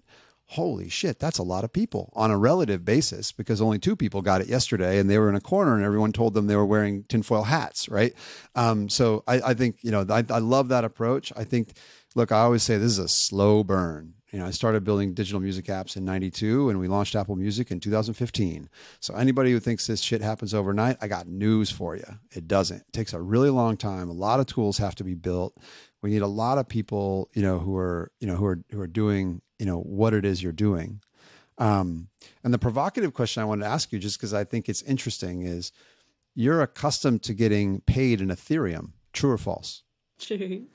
[0.54, 4.22] holy shit, that's a lot of people on a relative basis because only two people
[4.22, 6.64] got it yesterday and they were in a corner and everyone told them they were
[6.64, 8.14] wearing tinfoil hats, right?
[8.54, 11.32] Um, so I, I, think, you know, I, I love that approach.
[11.36, 11.72] I think,
[12.14, 14.14] look, I always say this is a slow burn.
[14.30, 17.72] You know, I started building digital music apps in 92 and we launched Apple Music
[17.72, 18.68] in 2015.
[19.00, 22.18] So anybody who thinks this shit happens overnight, I got news for you.
[22.32, 22.78] It doesn't.
[22.78, 24.08] It takes a really long time.
[24.08, 25.56] A lot of tools have to be built.
[26.00, 28.80] We need a lot of people, you know, who are, you know, who are who
[28.80, 31.00] are doing you know what it is you're doing.
[31.58, 32.08] Um,
[32.42, 35.42] and the provocative question i wanted to ask you just because i think it's interesting
[35.42, 35.70] is
[36.34, 39.84] you're accustomed to getting paid in ethereum true or false?
[40.18, 40.66] true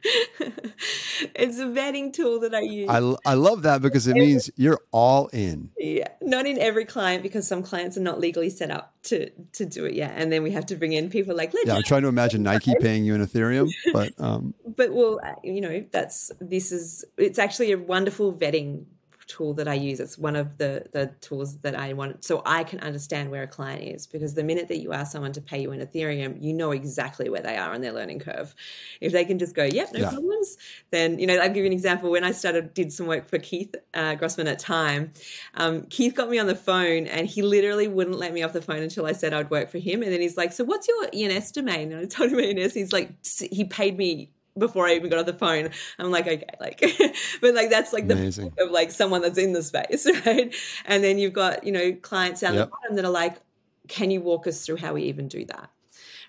[0.04, 2.88] it's a vetting tool that I use.
[2.88, 5.70] I, I love that because it means you're all in.
[5.78, 9.66] Yeah, not in every client because some clients are not legally set up to to
[9.66, 11.52] do it yet, and then we have to bring in people like.
[11.64, 14.54] Yeah, I'm trying to imagine Nike paying you in Ethereum, but um.
[14.76, 18.84] But well, you know, that's this is it's actually a wonderful vetting
[19.30, 20.00] tool that I use.
[20.00, 23.46] It's one of the the tools that I want so I can understand where a
[23.46, 26.52] client is because the minute that you ask someone to pay you in Ethereum, you
[26.52, 28.54] know exactly where they are on their learning curve.
[29.00, 30.10] If they can just go, yep, no yeah.
[30.10, 30.58] problems,
[30.90, 32.10] then you know I'll give you an example.
[32.10, 35.12] When I started did some work for Keith uh, Grossman at Time,
[35.54, 38.62] um, Keith got me on the phone and he literally wouldn't let me off the
[38.62, 40.02] phone until I said I'd work for him.
[40.02, 42.74] And then he's like, "So what's your ENS domain?" And I told him ENS.
[42.74, 45.70] He's like, he paid me before I even got off the phone.
[45.98, 46.80] I'm like, okay, like,
[47.40, 48.52] but like that's like Amazing.
[48.56, 50.54] the of like someone that's in the space, right?
[50.84, 52.66] And then you've got you know clients down yep.
[52.66, 53.40] the bottom that are like,
[53.88, 55.70] can you walk us through how we even do that?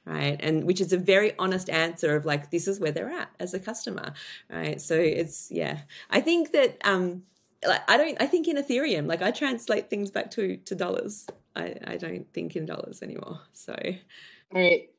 [0.04, 0.38] Right.
[0.40, 3.54] And which is a very honest answer of like, this is where they're at as
[3.54, 4.14] a customer.
[4.50, 4.82] Right.
[4.82, 5.82] So it's, yeah.
[6.10, 7.24] I think that, um,
[7.66, 11.28] like, I don't, I think in Ethereum, like I translate things back to, to dollars.
[11.56, 13.42] I, I don't think in dollars anymore.
[13.54, 13.76] So.
[14.54, 14.90] All right.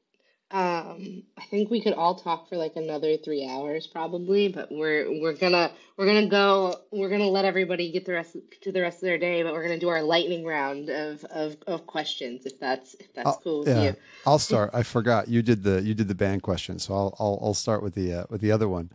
[0.52, 5.10] Um, I think we could all talk for like another three hours probably, but we're
[5.10, 8.98] we're gonna we're gonna go we're gonna let everybody get the rest to the rest
[8.98, 12.60] of their day, but we're gonna do our lightning round of of, of questions if
[12.60, 13.96] that's if that's I'll, cool with yeah, you.
[14.26, 14.70] I'll start.
[14.74, 17.82] I forgot you did the you did the band question, so I'll I'll, I'll start
[17.82, 18.90] with the uh, with the other one.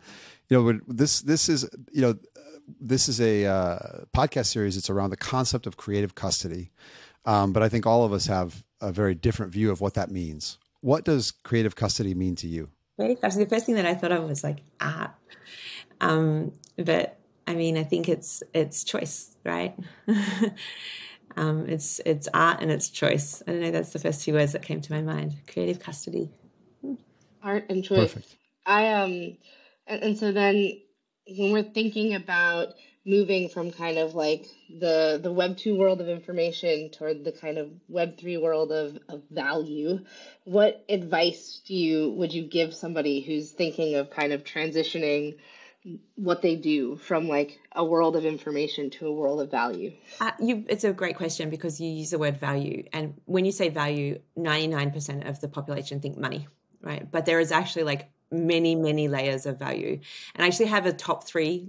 [0.48, 2.14] You know, this this is you know
[2.80, 3.78] this is a uh,
[4.16, 4.76] podcast series.
[4.76, 6.70] It's around the concept of creative custody,
[7.24, 10.08] um, but I think all of us have a very different view of what that
[10.08, 12.70] means what does creative custody mean to you?
[12.96, 13.44] Creative custody.
[13.44, 15.12] The first thing that I thought of was like art,
[16.00, 19.74] um, but I mean, I think it's it's choice, right?
[21.36, 23.42] um, it's it's art and it's choice.
[23.46, 23.70] I don't know.
[23.70, 25.34] That's the first two words that came to my mind.
[25.46, 26.30] Creative custody.
[27.42, 28.12] Art and choice.
[28.12, 28.36] Perfect.
[28.66, 29.36] I um,
[29.86, 30.72] and, and so then
[31.26, 32.74] when we're thinking about
[33.08, 37.58] moving from kind of like the the web 2 world of information toward the kind
[37.58, 40.00] of web 3 world of, of value
[40.44, 45.36] what advice do you would you give somebody who's thinking of kind of transitioning
[46.16, 49.92] what they do from like a world of information to a world of value?
[50.20, 52.82] Uh, you, it's a great question because you use the word value.
[52.92, 56.48] And when you say value 99% of the population think money
[56.82, 57.10] right?
[57.10, 60.00] But there is actually like many many layers of value.
[60.34, 61.66] And i actually have a top three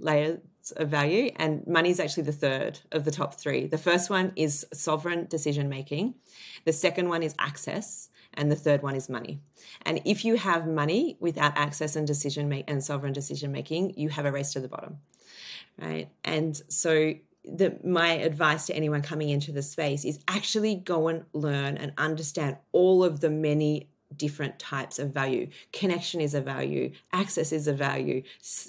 [0.72, 3.66] of value and money is actually the third of the top three.
[3.66, 6.14] The first one is sovereign decision making
[6.64, 9.40] the second one is access and the third one is money.
[9.82, 14.08] And if you have money without access and decision make and sovereign decision making you
[14.08, 14.98] have a race to the bottom
[15.80, 16.08] right?
[16.24, 17.14] And so
[17.44, 21.92] the, my advice to anyone coming into the space is actually go and learn and
[21.96, 25.48] understand all of the many different types of value.
[25.72, 28.22] Connection is a value, access is a value,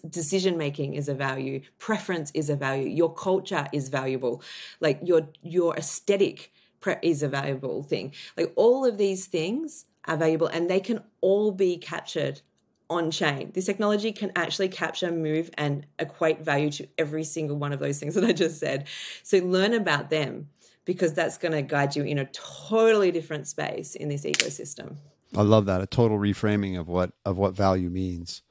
[0.10, 4.42] decision making is a value, preference is a value, your culture is valuable,
[4.80, 6.52] like your your aesthetic
[7.02, 8.14] is a valuable thing.
[8.38, 12.42] Like all of these things are valuable and they can all be captured
[12.90, 13.52] on chain.
[13.54, 18.00] This technology can actually capture, move, and equate value to every single one of those
[18.00, 18.88] things that I just said.
[19.24, 20.50] So learn about them
[20.84, 24.96] because that's going to guide you in a totally different space in this ecosystem.
[25.36, 28.42] I love that a total reframing of what of what value means.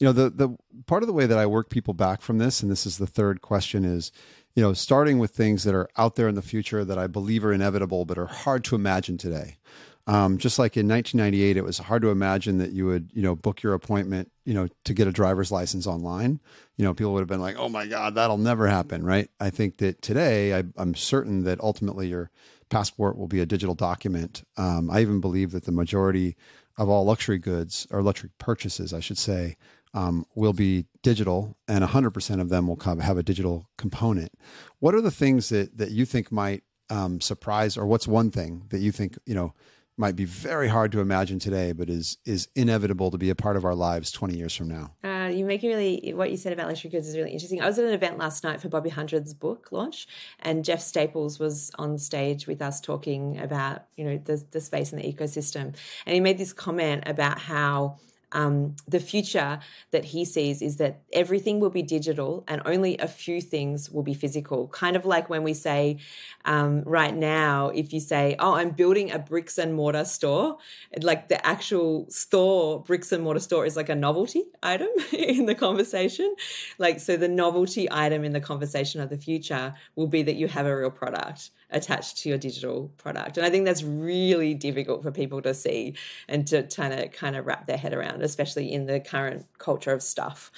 [0.00, 0.56] You know, the the
[0.86, 3.06] part of the way that I work people back from this, and this is the
[3.06, 4.10] third question, is
[4.54, 7.44] you know starting with things that are out there in the future that I believe
[7.44, 9.58] are inevitable but are hard to imagine today.
[10.06, 13.34] Um, just like in 1998, it was hard to imagine that you would, you know,
[13.34, 16.40] book your appointment, you know, to get a driver's license online.
[16.76, 19.30] You know, people would have been like, "Oh my God, that'll never happen," right?
[19.40, 22.30] I think that today, I, I'm certain that ultimately your
[22.74, 24.42] passport will be a digital document.
[24.56, 26.36] Um, I even believe that the majority
[26.76, 29.56] of all luxury goods or luxury purchases, I should say,
[29.94, 34.32] um, will be digital, and 100% of them will come, have a digital component.
[34.80, 38.64] What are the things that that you think might um, surprise, or what's one thing
[38.70, 39.54] that you think you know
[39.96, 43.56] might be very hard to imagine today, but is is inevitable to be a part
[43.56, 44.86] of our lives 20 years from now?
[45.04, 47.60] Uh, you make really what you said about luxury goods is really interesting.
[47.60, 50.06] I was at an event last night for Bobby Hundred's book launch,
[50.40, 54.92] and Jeff Staples was on stage with us talking about you know the the space
[54.92, 55.74] and the ecosystem,
[56.06, 57.98] and he made this comment about how
[58.32, 59.60] um, the future
[59.90, 64.02] that he sees is that everything will be digital and only a few things will
[64.02, 64.68] be physical.
[64.68, 65.98] Kind of like when we say,
[66.44, 70.58] um, right now, if you say, Oh, I'm building a bricks and mortar store,
[71.00, 75.54] like the actual store, bricks and mortar store is like a novelty item in the
[75.54, 76.34] conversation.
[76.78, 80.48] Like, so the novelty item in the conversation of the future will be that you
[80.48, 83.36] have a real product attached to your digital product.
[83.36, 85.94] And I think that's really difficult for people to see
[86.28, 89.92] and to kind of kind of wrap their head around, especially in the current culture
[89.92, 90.50] of stuff.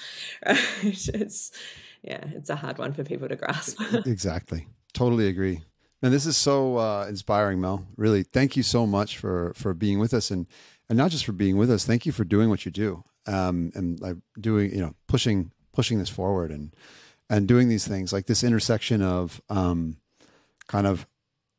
[0.44, 0.58] Right?
[0.82, 1.52] It's
[2.02, 3.80] yeah, it's a hard one for people to grasp.
[4.06, 4.68] exactly.
[4.92, 5.62] Totally agree.
[6.02, 7.86] And this is so uh, inspiring, Mel.
[7.96, 10.46] Really, thank you so much for for being with us, and
[10.88, 11.84] and not just for being with us.
[11.84, 15.98] Thank you for doing what you do, um, and like doing, you know, pushing pushing
[15.98, 16.74] this forward, and
[17.28, 19.96] and doing these things like this intersection of um,
[20.68, 21.06] kind of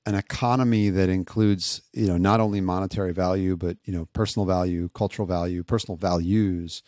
[0.08, 4.90] an economy that includes you know not only monetary value but you know personal value
[4.94, 6.82] cultural value personal values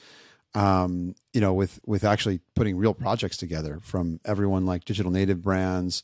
[0.55, 5.41] um, you know with with actually putting real projects together from everyone like digital native
[5.41, 6.01] brands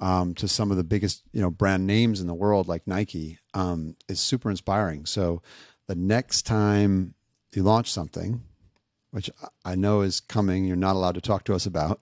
[0.00, 3.38] um, to some of the biggest you know brand names in the world like nike
[3.52, 5.06] um, is super inspiring.
[5.06, 5.42] So
[5.86, 7.14] the next time
[7.52, 8.42] you launch something
[9.10, 9.30] which
[9.64, 12.00] i know is coming you're not allowed to talk to us about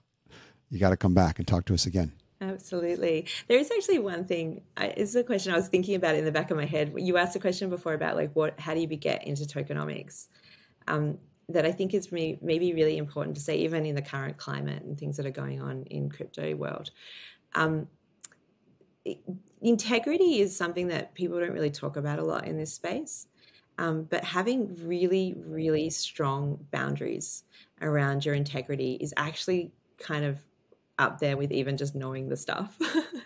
[0.71, 3.25] you got to come back and talk to us again Absolutely.
[3.47, 4.63] There is actually one thing.
[4.77, 6.93] It's a question I was thinking about in the back of my head.
[6.97, 10.27] You asked a question before about like what, how do you get into tokenomics?
[10.87, 11.19] Um,
[11.49, 14.97] that I think is maybe really important to say, even in the current climate and
[14.97, 16.91] things that are going on in crypto world.
[17.55, 17.87] Um,
[19.61, 23.27] integrity is something that people don't really talk about a lot in this space.
[23.77, 27.43] Um, but having really, really strong boundaries
[27.81, 30.39] around your integrity is actually kind of
[30.99, 32.77] up there with even just knowing the stuff.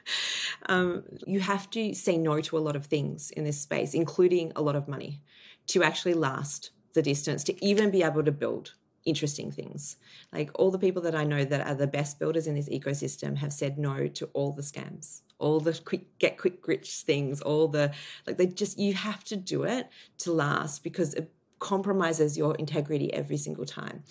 [0.67, 4.51] um, you have to say no to a lot of things in this space, including
[4.55, 5.21] a lot of money,
[5.67, 8.73] to actually last the distance, to even be able to build
[9.07, 9.97] interesting things.
[10.33, 13.37] Like all the people that I know that are the best builders in this ecosystem
[13.37, 17.67] have said no to all the scams, all the quick get quick rich things, all
[17.69, 17.93] the
[18.27, 19.87] like they just you have to do it
[20.19, 21.15] to last because
[21.59, 24.03] compromises your integrity every single time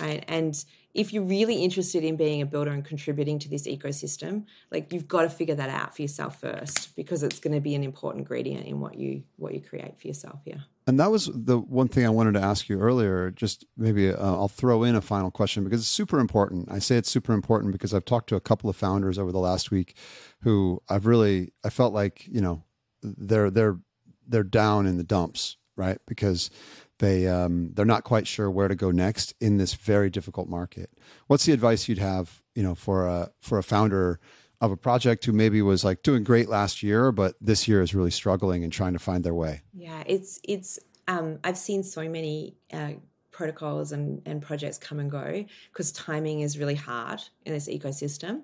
[0.00, 4.44] right and if you're really interested in being a builder and contributing to this ecosystem
[4.70, 7.74] like you've got to figure that out for yourself first because it's going to be
[7.74, 11.28] an important ingredient in what you what you create for yourself yeah and that was
[11.34, 13.30] the one thing I wanted to ask you earlier.
[13.30, 16.72] Just maybe uh, I'll throw in a final question because it's super important.
[16.72, 19.38] I say it's super important because I've talked to a couple of founders over the
[19.38, 19.98] last week
[20.40, 22.64] who I've really I felt like you know
[23.02, 23.78] they're they're
[24.26, 25.98] they're down in the dumps, right?
[26.06, 26.50] Because
[26.98, 30.90] they um, they're not quite sure where to go next in this very difficult market.
[31.26, 34.20] What's the advice you'd have, you know, for a for a founder
[34.60, 37.94] of a project who maybe was like doing great last year, but this year is
[37.94, 39.62] really struggling and trying to find their way?
[39.72, 40.78] Yeah, it's it's.
[41.06, 42.92] Um, I've seen so many uh,
[43.30, 48.42] protocols and and projects come and go because timing is really hard in this ecosystem,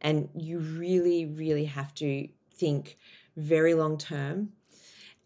[0.00, 2.96] and you really really have to think
[3.36, 4.50] very long term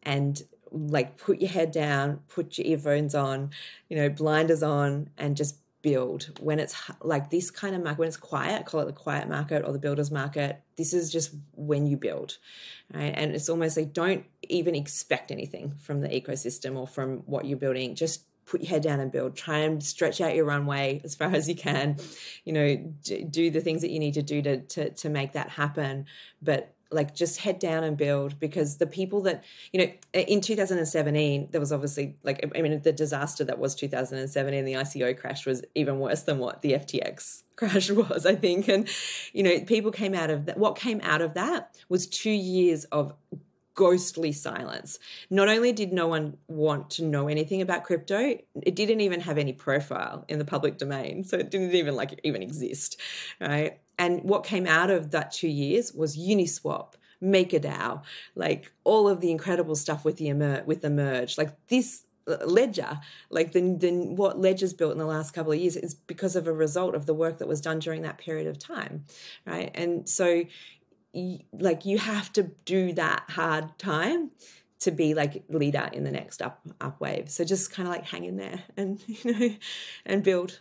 [0.03, 0.43] and
[0.73, 3.51] like put your head down, put your earphones on,
[3.89, 6.31] you know, blinders on, and just build.
[6.41, 9.65] When it's like this kind of market, when it's quiet, call it the quiet market
[9.67, 10.61] or the builder's market.
[10.77, 12.39] This is just when you build,
[12.93, 13.13] right?
[13.15, 17.59] And it's almost like don't even expect anything from the ecosystem or from what you're
[17.59, 17.95] building.
[17.95, 19.37] Just put your head down and build.
[19.37, 21.97] Try and stretch out your runway as far as you can.
[22.45, 22.77] You know,
[23.31, 26.07] do the things that you need to do to to, to make that happen.
[26.41, 31.49] But like just head down and build because the people that you know in 2017
[31.51, 35.63] there was obviously like i mean the disaster that was 2017 the ico crash was
[35.75, 38.69] even worse than what the ftx crash was i think.
[38.69, 38.89] And
[39.33, 42.85] you know people came out of that what came out of that was two years
[42.87, 43.15] of
[43.75, 44.99] ghostly silence.
[45.31, 49.39] Not only did no one want to know anything about crypto, it didn't even have
[49.39, 51.25] any profile in the public domain.
[51.25, 53.01] So it didn't even like even exist,
[53.41, 53.81] right?
[53.99, 58.03] And what came out of that two years was Uniswap, MakerDAO,
[58.35, 61.39] like all of the incredible stuff with the emer- with the merge.
[61.39, 63.01] Like this uh, ledger
[63.31, 63.61] like the
[64.15, 67.05] what ledger's built in the last couple of years is because of a result of
[67.05, 69.05] the work that was done during that period of time
[69.45, 70.45] right and so
[71.53, 74.31] like you have to do that hard time
[74.81, 77.31] to be like leader in the next up up wave.
[77.31, 79.55] So just kind of like hang in there and you know
[80.07, 80.59] and build.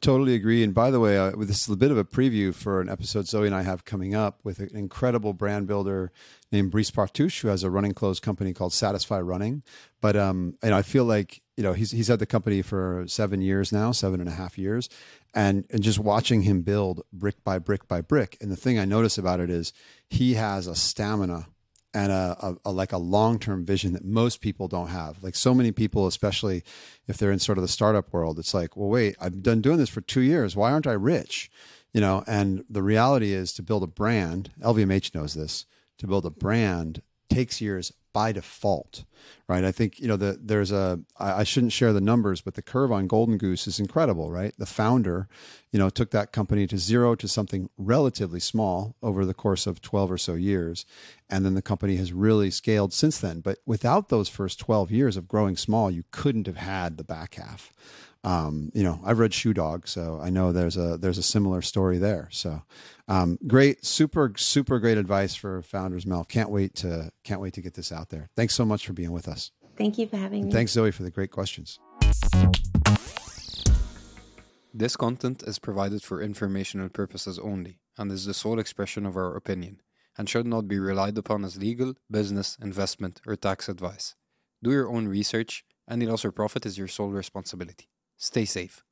[0.00, 0.62] Totally agree.
[0.62, 3.26] And by the way, uh, this is a bit of a preview for an episode
[3.26, 6.12] Zoe and I have coming up with an incredible brand builder
[6.52, 9.64] named Brice Partouche, who has a running clothes company called Satisfy Running.
[10.00, 13.40] But um, and I feel like you know he's he's had the company for seven
[13.40, 14.88] years now, seven and a half years,
[15.34, 18.36] and and just watching him build brick by brick by brick.
[18.40, 19.72] And the thing I notice about it is
[20.08, 21.48] he has a stamina
[21.94, 25.22] and a, a, a, like a long-term vision that most people don't have.
[25.22, 26.62] Like so many people especially
[27.06, 29.78] if they're in sort of the startup world it's like well wait i've been doing
[29.78, 30.56] this for two years.
[30.56, 31.50] Why aren't i rich?
[31.92, 35.66] You know and the reality is to build a brand lvmh knows this
[35.98, 39.04] to build a brand takes years by default,
[39.48, 39.64] right?
[39.64, 42.62] I think you know the, there's a I, I shouldn't share the numbers, but the
[42.62, 44.54] curve on Golden Goose is incredible, right?
[44.58, 45.28] The founder,
[45.70, 49.80] you know, took that company to zero to something relatively small over the course of
[49.80, 50.86] 12 or so years,
[51.28, 53.40] and then the company has really scaled since then.
[53.40, 57.34] But without those first 12 years of growing small, you couldn't have had the back
[57.34, 57.72] half
[58.24, 61.62] um, you know, I've read Shoe Dog, so I know there's a there's a similar
[61.62, 62.28] story there.
[62.32, 62.62] So,
[63.06, 66.24] um, great, super super great advice for founders, Mel.
[66.24, 68.28] Can't wait to can't wait to get this out there.
[68.36, 69.52] Thanks so much for being with us.
[69.76, 70.52] Thank you for having and me.
[70.52, 71.78] Thanks, Zoe, for the great questions.
[74.74, 79.34] This content is provided for informational purposes only and is the sole expression of our
[79.34, 79.80] opinion
[80.16, 84.16] and should not be relied upon as legal, business, investment, or tax advice.
[84.62, 85.64] Do your own research.
[85.88, 87.88] Any loss or profit is your sole responsibility.
[88.18, 88.87] Stay safe.